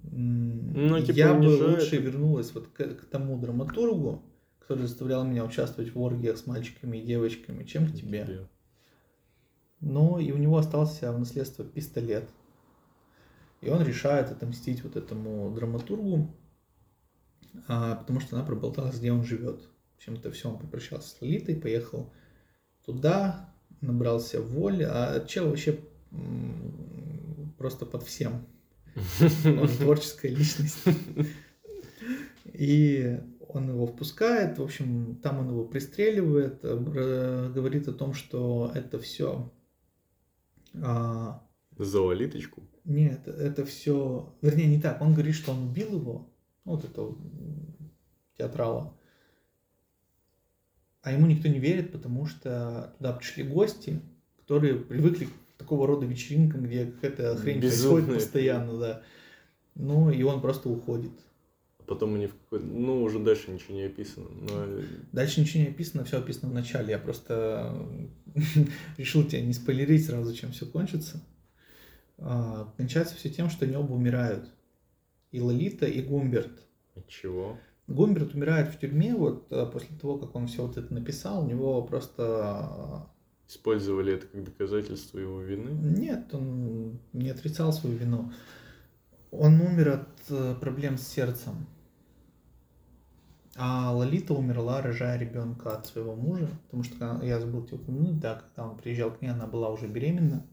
[0.05, 4.23] ну, типа, я бы лучше вернулась вот к, к тому драматургу,
[4.61, 8.25] который заставлял меня участвовать в оргиях с мальчиками и девочками, чем к тебе.
[8.25, 8.49] тебе.
[9.81, 12.29] Но и у него остался в наследство пистолет.
[13.61, 16.35] И он решает отомстить вот этому драматургу,
[17.69, 19.69] а, потому что она проболталась, где он живет.
[20.33, 22.13] Все, он попрощался с Лолитой, поехал
[22.85, 25.79] туда, набрался воли, а чел вообще
[27.57, 28.45] просто под всем.
[29.45, 30.79] Он творческая личность.
[32.53, 38.99] И он его впускает, в общем, там он его пристреливает, говорит о том, что это
[38.99, 39.53] все...
[40.83, 41.47] А...
[41.79, 42.63] За Лолиточку?
[42.85, 44.35] Нет, это все...
[44.43, 45.01] Вернее, не так.
[45.01, 46.29] Он говорит, что он убил его,
[46.65, 47.17] вот этого
[48.37, 48.97] театрала.
[51.03, 54.01] А ему никто не верит, потому что туда пришли гости,
[54.39, 58.05] которые привыкли к такого рода вечеринкам, где какая-то хрень Безумные.
[58.05, 59.03] происходит постоянно, да.
[59.75, 61.13] Ну, и он просто уходит.
[61.79, 64.29] А потом они в какой Ну, уже дальше ничего не описано.
[64.29, 64.83] Но...
[65.11, 66.91] Дальше ничего не описано, все описано в начале.
[66.91, 67.75] Я просто
[68.97, 71.21] решил тебя не спойлерить сразу, чем все кончится.
[72.19, 74.49] А, кончается все тем, что они оба умирают.
[75.33, 76.53] И Лолита, и Гумберт.
[76.95, 77.59] От чего?
[77.89, 81.49] Гумберт умирает в тюрьме, вот э, после того, как он все вот это написал, у
[81.49, 83.07] него просто...
[83.49, 85.71] Использовали это как доказательство его вины?
[85.71, 88.33] Нет, он не отрицал свою вину.
[89.31, 91.67] Он умер от э, проблем с сердцем.
[93.57, 98.37] А Лолита умерла, рожая ребенка от своего мужа, потому что я забыл тебе упомянуть, да,
[98.37, 100.47] когда он приезжал к ней, она была уже беременна.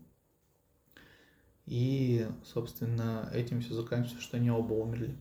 [1.66, 5.16] И, собственно, этим все заканчивается, что они оба умерли.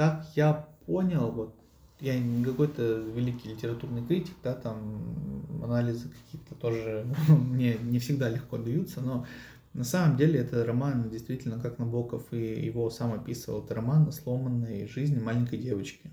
[0.00, 1.54] Как я понял, вот
[2.00, 8.56] я не какой-то великий литературный критик, да, там анализы какие-то тоже мне не всегда легко
[8.56, 9.26] даются, но
[9.74, 14.12] на самом деле это роман действительно, как Набоков и его сам описывал, это роман о
[14.12, 16.10] сломанной жизни маленькой девочки.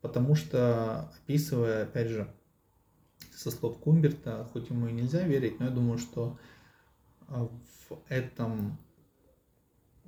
[0.00, 2.34] Потому что, описывая, опять же,
[3.36, 6.40] со слов Кумберта, хоть ему и нельзя верить, но я думаю, что
[7.28, 7.44] а,
[7.88, 8.80] в этом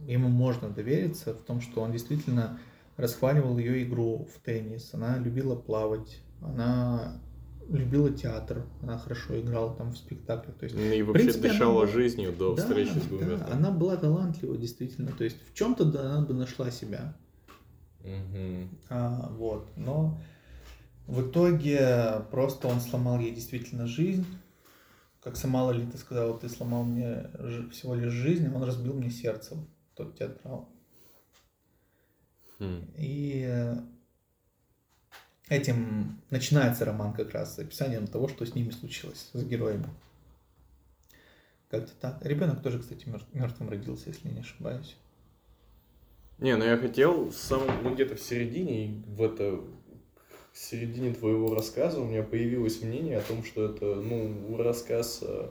[0.06, 2.58] ему можно довериться в том, что он действительно
[2.96, 7.20] расхваливал ее игру в теннис, она любила плавать, она
[7.68, 10.56] любила театр, она хорошо играла там в спектаклях.
[10.56, 11.86] То есть, и вообще принципе, дышала была...
[11.86, 13.46] жизнью до да, встречи с Гумбертом.
[13.48, 15.12] Да, она была талантлива, действительно.
[15.12, 17.16] То есть в чем-то да, она бы нашла себя.
[18.00, 18.68] Угу.
[18.90, 19.68] А, вот.
[19.76, 20.20] Но
[21.06, 24.26] в итоге просто он сломал ей действительно жизнь.
[25.22, 27.30] Как сама Лолита сказала, ты сломал мне
[27.70, 29.56] всего лишь жизнь, а он разбил мне сердце
[30.02, 30.68] тот театрал.
[32.58, 32.84] Хм.
[32.96, 33.76] И э,
[35.48, 39.86] этим начинается роман как раз с описанием того, что с ними случилось, с героями.
[41.70, 42.24] Как-то так.
[42.24, 44.96] Ребенок тоже, кстати, мертвым родился, если не ошибаюсь.
[46.38, 49.60] Не, ну я хотел в самом, ну где-то в середине, в это,
[50.52, 55.50] в середине твоего рассказа у меня появилось мнение о том, что это, ну, рассказ э,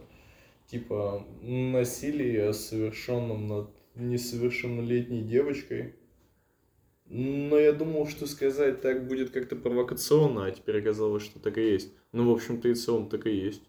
[0.67, 5.95] типа насилия, совершенном над несовершеннолетней девочкой.
[7.05, 11.71] Но я думал, что сказать так будет как-то провокационно, а теперь оказалось, что так и
[11.71, 11.91] есть.
[12.13, 13.63] Ну, в общем-то, и целом так и есть.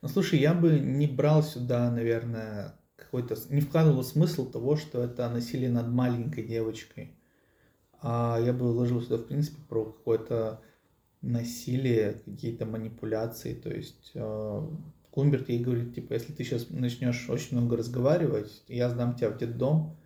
[0.00, 3.36] Ну, слушай, я бы не брал сюда, наверное, какой-то...
[3.50, 7.14] Не вкладывал смысл того, что это насилие над маленькой девочкой.
[8.00, 10.60] А я бы вложил сюда, в принципе, про какое-то
[11.20, 13.54] насилие, какие-то манипуляции.
[13.54, 14.66] То есть э,
[15.12, 19.36] Кумберт ей говорит, типа, если ты сейчас начнешь очень много разговаривать, я сдам тебя в
[19.36, 19.98] детдом,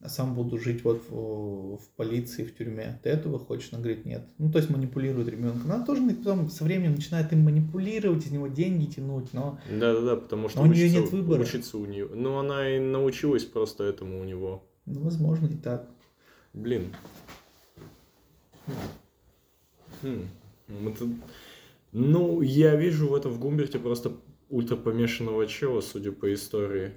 [0.00, 3.00] а сам буду жить вот в, в полиции, в тюрьме.
[3.02, 3.70] Ты этого хочешь?
[3.72, 4.26] Она говорит, нет.
[4.36, 5.72] Ну, то есть манипулирует ребенком.
[5.72, 9.58] Она тоже потом со временем начинает им манипулировать, из него деньги тянуть, но...
[9.70, 11.40] Да-да-да, потому что но у нее нет выбора.
[11.40, 12.06] Учиться у нее.
[12.12, 14.62] Ну, она и научилась просто этому у него.
[14.84, 15.88] Ну, возможно, и так.
[16.52, 16.94] Блин.
[20.02, 20.28] Хм.
[20.68, 21.08] Это...
[21.92, 24.12] Ну, я вижу в этом в Гумберте просто
[24.48, 26.92] ультра помешанного чела, судя по истории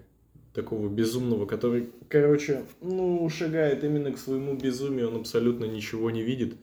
[0.53, 6.55] такого безумного, который, короче, ну, шагает именно к своему безумию, он абсолютно ничего не видит,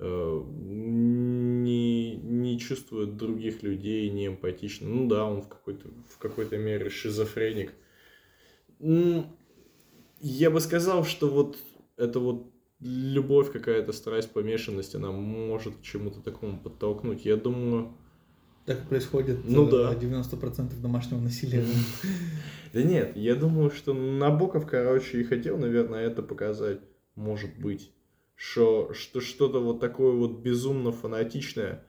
[0.00, 4.88] э, не, не чувствует других людей, не эмпатично.
[4.88, 7.72] Ну да, он в какой-то, в какой-то мере шизофреник.
[10.20, 11.58] Я бы сказал, что вот
[11.96, 12.50] это вот
[12.80, 17.24] любовь какая-то, страсть, помешанность, она может к чему-то такому подтолкнуть.
[17.24, 17.92] Я думаю,
[18.68, 19.94] так происходит ну, да.
[19.94, 21.64] 90% домашнего насилия.
[22.74, 26.80] Да нет, я думаю, что Набоков, короче, и хотел, наверное, это показать.
[27.14, 27.90] Может быть.
[28.34, 31.84] Что, что что-то вот такое вот безумно фанатичное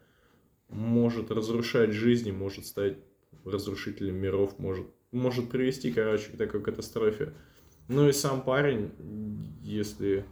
[0.69, 2.97] может разрушать жизни, может стать
[3.43, 7.33] разрушителем миров, может, может привести, короче, к такой катастрофе.
[7.89, 8.91] Ну и сам парень,
[9.61, 10.25] если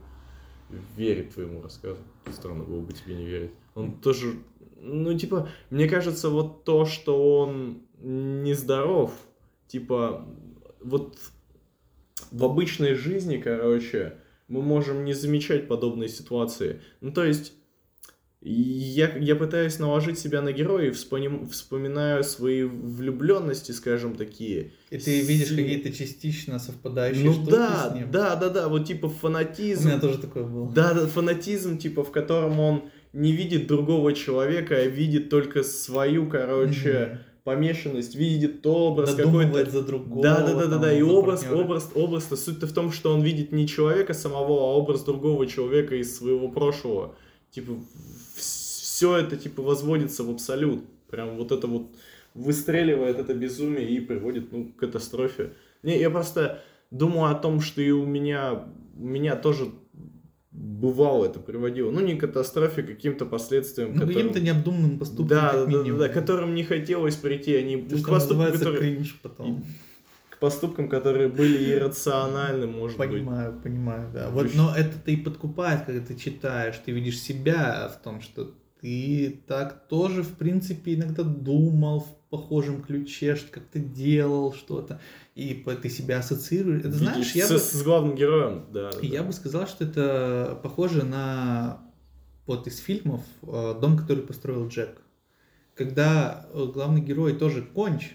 [0.95, 1.99] верит твоему рассказу,
[2.32, 4.34] странно было бы тебе не верить Он тоже,
[4.80, 9.11] ну, типа, мне кажется, вот то, что он нездоров,
[9.68, 10.26] типа,
[10.82, 11.18] вот
[12.32, 16.82] в обычной жизни, короче, мы можем не замечать подобные ситуации.
[17.01, 17.53] Ну, то есть,
[18.49, 24.71] я, я пытаюсь наложить себя на героя и вспомим, вспоминаю свои влюбленности, скажем, такие.
[24.89, 28.11] И ты видишь Си- какие-то частично совпадающие Ну штуки да, с ним.
[28.11, 29.87] да, да, да, вот типа У фанатизм.
[29.89, 30.71] меня тоже такое было.
[30.71, 32.83] Да, да, фанатизм, типа, в котором он
[33.13, 39.69] не видит другого человека, а видит только свою, короче, помешанность, видит образ какой-то.
[39.71, 40.21] За другого.
[40.21, 40.93] Да, да, да, да, да.
[40.93, 41.63] И образ, партнёра.
[41.63, 45.95] образ, образ-то суть-то в том, что он видит не человека самого, а образ другого человека
[45.95, 47.15] из своего прошлого.
[47.51, 47.73] Типа,
[48.35, 50.83] все это, типа, возводится в абсолют.
[51.09, 51.87] Прям вот это вот
[52.33, 55.53] выстреливает это безумие и приводит, ну, к катастрофе.
[55.83, 58.67] Не, я просто думаю о том, что и у меня,
[58.97, 59.71] у меня тоже
[60.51, 61.91] бывало это приводило.
[61.91, 65.93] Ну, не к катастрофе, к каким-то последствиям, Ну, которым- каким-то необдуманным поступком, да, да, да,
[65.93, 69.65] да, которым не хотелось прийти, они То, ну, что к поступкам, называется которые- кринж потом.
[70.38, 73.09] К поступкам, которые были иррациональны, может быть.
[73.09, 74.29] Понимаю, понимаю, да.
[74.29, 79.41] Вот, но это-то и подкупает, когда ты читаешь, ты видишь себя в том, что ты
[79.47, 85.01] так тоже, в принципе, иногда думал в похожем ключе, что как ты делал что-то,
[85.33, 86.81] и ты себя ассоциируешь.
[86.81, 88.91] Это, знаешь, я с, бы, с главным героем, да.
[88.91, 89.27] да, я да.
[89.27, 91.79] бы сказал, что это похоже на
[92.45, 95.01] вот из фильмов э, «Дом, который построил Джек».
[95.73, 98.13] Когда э, главный герой тоже конч,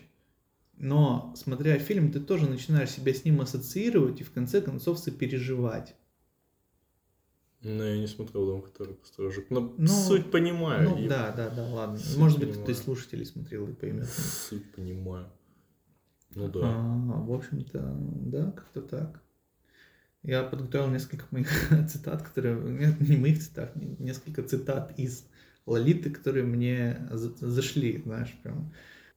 [0.82, 5.94] но, смотря фильм, ты тоже начинаешь себя с ним ассоциировать и в конце концов сопереживать.
[7.62, 9.44] Ну, я не смотрел дом, который построил Жук.
[9.50, 10.90] Но Ну, суть понимаю.
[10.90, 11.96] Ну и да, да, да, ладно.
[11.96, 12.64] Суть Может быть, понимаю.
[12.64, 14.08] кто-то из слушателей смотрел и поймет.
[14.08, 15.28] Суть понимаю.
[16.34, 16.60] Ну да.
[16.64, 19.22] А, в общем-то, да, как-то так.
[20.24, 21.48] Я подготовил несколько моих
[21.88, 22.56] цитат, которые...
[22.56, 25.24] Не не моих цитат, не- несколько цитат из
[25.64, 28.72] Лолиты, которые мне за- зашли, знаешь, прям.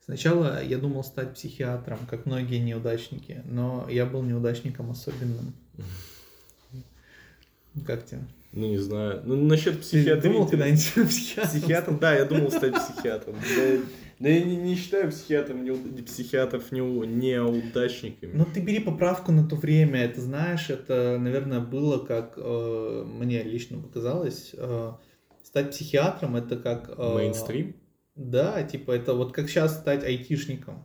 [0.05, 5.55] Сначала я думал стать психиатром, как многие неудачники, но я был неудачником особенным.
[7.87, 8.21] Как тебе?
[8.51, 9.23] Ну, не знаю.
[9.25, 10.31] Ну, насчет Ты психиатрии...
[10.31, 11.59] думал когда-нибудь психиатром?
[11.59, 13.35] Психиатром, да, я думал стать психиатром.
[13.35, 13.83] Да,
[14.19, 18.31] да я не, не считаю психиатром, неуд- психиатров не, неудачниками.
[18.35, 20.01] Ну, ты бери поправку на то время.
[20.03, 24.51] Это, знаешь, это, наверное, было как э, мне лично показалось.
[24.53, 24.91] э,
[25.43, 26.93] стать психиатром это как...
[26.95, 27.75] э, Мейнстрим?
[28.15, 30.83] Да, типа, это вот как сейчас стать айтишником.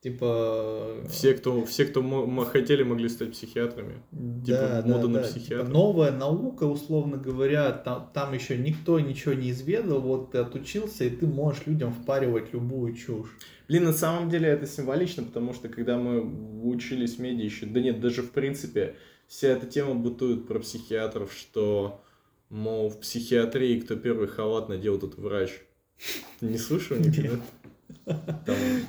[0.00, 1.04] Типа...
[1.10, 4.02] Все, кто, все, кто мо- хотели, могли стать психиатрами.
[4.10, 5.66] да, типа мода на да, психиатра.
[5.66, 11.04] типа новая наука, условно говоря, там, там еще никто ничего не изведал, вот ты отучился,
[11.04, 13.28] и ты можешь людям впаривать любую чушь.
[13.68, 16.22] Блин, на самом деле это символично, потому что когда мы
[16.64, 18.96] учились в меди еще, да нет, даже в принципе,
[19.28, 22.00] вся эта тема бытует про психиатров, что,
[22.48, 25.60] мол, в психиатрии кто первый халат надел, тот врач.
[26.40, 27.40] Не слышал никогда?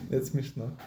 [0.10, 0.78] Это смешно.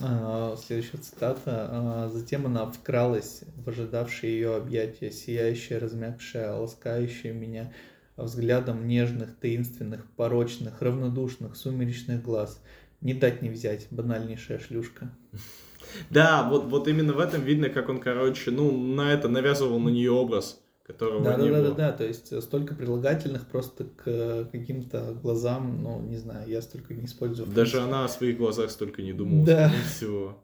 [0.00, 1.68] А, Следующая цитата.
[1.70, 7.72] А, Затем она вкралась в ожидавшее ее объятия, сияющая, размягшая, ласкающая меня
[8.16, 12.62] взглядом нежных, таинственных, порочных, равнодушных, сумеречных глаз.
[13.00, 15.10] Не дать не взять, банальнейшая шлюшка.
[16.10, 19.88] Да, вот, вот именно в этом видно, как он, короче, ну, на это навязывал на
[19.88, 21.74] нее образ, которого Да, не да, да, было.
[21.74, 26.48] да, да, то есть э, столько прилагательных просто к э, каким-то глазам, ну, не знаю,
[26.48, 27.48] я столько не использую.
[27.48, 29.44] Даже она о своих глазах столько не думала.
[29.44, 29.68] Да.
[29.68, 30.42] скорее всего.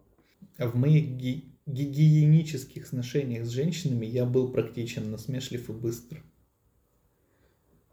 [0.59, 6.23] А в моих ги- гигиенических сношениях с женщинами я был практичен, насмешлив и быстр.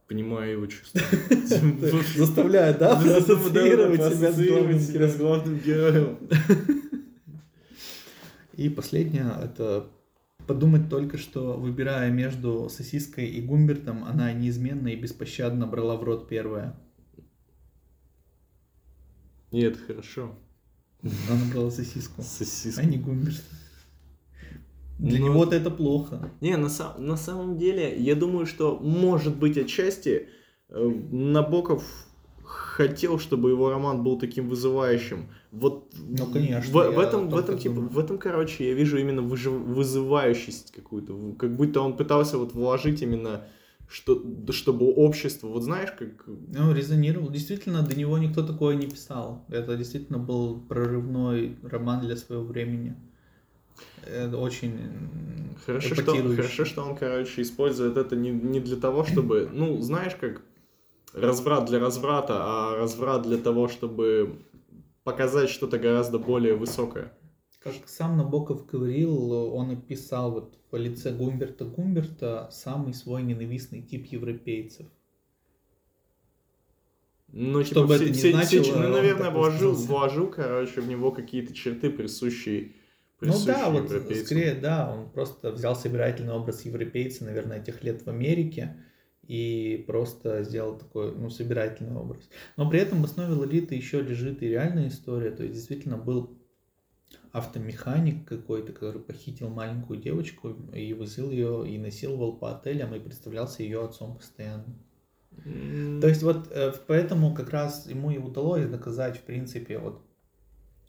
[0.08, 1.02] Понимаю его чувства.
[2.18, 4.12] Заставляю, да, Да, да, да, ассоциировать да,
[4.82, 6.18] себя с главным героем.
[8.56, 9.88] И последнее, это
[10.50, 16.28] подумать только, что, выбирая между сосиской и гумбертом, она неизменно и беспощадно брала в рот
[16.28, 16.76] первое.
[19.52, 20.36] Нет, хорошо.
[21.04, 22.82] Она брала сосиску, Сосиска.
[22.82, 23.44] а не гумберт.
[24.98, 26.32] Для Ну, него-то это плохо.
[26.42, 30.28] Не, на, са- на самом деле, я думаю, что, может быть, отчасти
[30.70, 31.84] э, Набоков
[32.44, 35.30] хотел, чтобы его роман был таким вызывающим.
[35.52, 37.92] Вот Ну, конечно, в, в этом, в этом, типа, думаю.
[37.92, 41.34] в этом, короче, я вижу именно выжив- вызывающесть какую-то.
[41.40, 43.48] Как будто он пытался вот вложить именно,
[43.88, 46.28] что, чтобы общество, вот знаешь, как...
[46.28, 47.30] Ну, резонировал.
[47.30, 49.44] Действительно, до него никто такое не писал.
[49.50, 52.96] Это действительно был прорывной роман для своего времени.
[54.06, 54.78] Это очень
[55.66, 60.16] Хорошо что, хорошо, что он, короче, использует это не, не для того, чтобы, ну, знаешь,
[60.16, 60.42] как
[61.14, 64.40] разврат для разврата, а разврат для того, чтобы
[65.12, 67.12] показать что-то гораздо более высокое.
[67.60, 74.06] Как сам Набоков говорил, он описал вот в лице Гумберта Гумберта самый свой ненавистный тип
[74.06, 74.86] европейцев.
[77.32, 79.88] Ну, типа, бы все- это ни все- значило, все- ну, наверное, вложил, высказался.
[79.92, 82.72] вложил, короче, в него какие-то черты, присущие,
[83.22, 84.26] Ну присущие да, вот европейцам.
[84.26, 88.78] скорее, да, он просто взял собирательный образ европейца, наверное, этих лет в Америке
[89.30, 92.28] и просто сделал такой, ну, собирательный образ.
[92.58, 96.36] Но при этом в основе Лолиты еще лежит и реальная история, то есть действительно был
[97.32, 103.62] автомеханик какой-то, который похитил маленькую девочку и возил ее и насиловал по отелям и представлялся
[103.62, 104.66] ее отцом постоянно.
[105.44, 110.02] То есть вот э, поэтому как раз ему и удалось доказать, в принципе, вот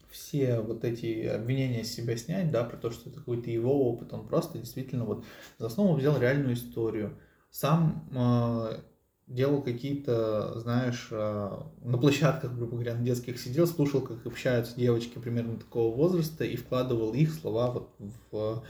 [0.08, 4.14] все вот эти обвинения с себя снять, да, про то, что это какой-то его опыт,
[4.14, 5.26] он просто действительно вот
[5.58, 7.18] за основу взял реальную историю.
[7.50, 8.80] Сам э,
[9.26, 11.50] делал какие-то, знаешь, э,
[11.82, 16.56] на площадках, грубо говоря, на детских сидел, слушал, как общаются девочки примерно такого возраста и
[16.56, 17.90] вкладывал их слова вот
[18.30, 18.64] в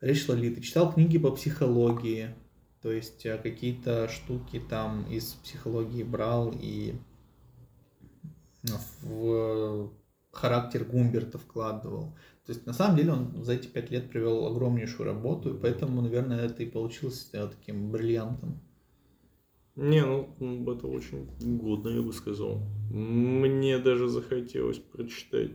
[0.00, 0.60] речь Лолиты.
[0.62, 2.34] Читал книги по психологии,
[2.82, 6.94] то есть э, какие-то штуки там из психологии брал и
[9.02, 9.90] в
[10.32, 12.16] характер Гумберта вкладывал.
[12.50, 16.02] То есть на самом деле он за эти пять лет провел огромнейшую работу, и поэтому,
[16.02, 18.60] наверное, это и получилось э, таким бриллиантом.
[19.76, 20.34] Не, ну,
[20.72, 21.28] это очень
[21.60, 22.58] годно, я бы сказал.
[22.90, 25.52] Мне даже захотелось прочитать.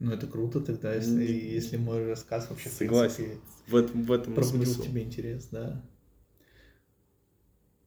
[0.00, 3.14] Ну это круто тогда, если, М, если мой рассказ вообще Согласен.
[3.26, 4.82] принципе, В этом, в этом пробудил смысл.
[4.82, 5.80] тебе интерес, да.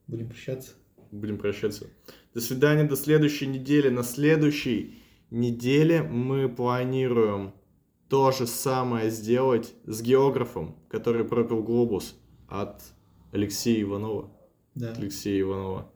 [0.07, 0.71] Будем прощаться.
[1.11, 1.87] Будем прощаться.
[2.33, 3.89] До свидания, до следующей недели.
[3.89, 4.97] На следующей
[5.29, 7.51] неделе мы планируем
[8.11, 12.13] то же самое сделать с географом, который пропил глобус
[12.49, 12.83] от
[13.31, 14.29] Алексея Иванова.
[14.75, 15.89] Да, Алексея Иванова.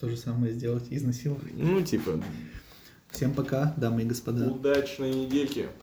[0.00, 1.52] то же самое сделать, изнасиловать.
[1.54, 2.22] Ну, типа,
[3.10, 4.50] Всем пока, дамы и господа.
[4.50, 5.68] удачной недельки.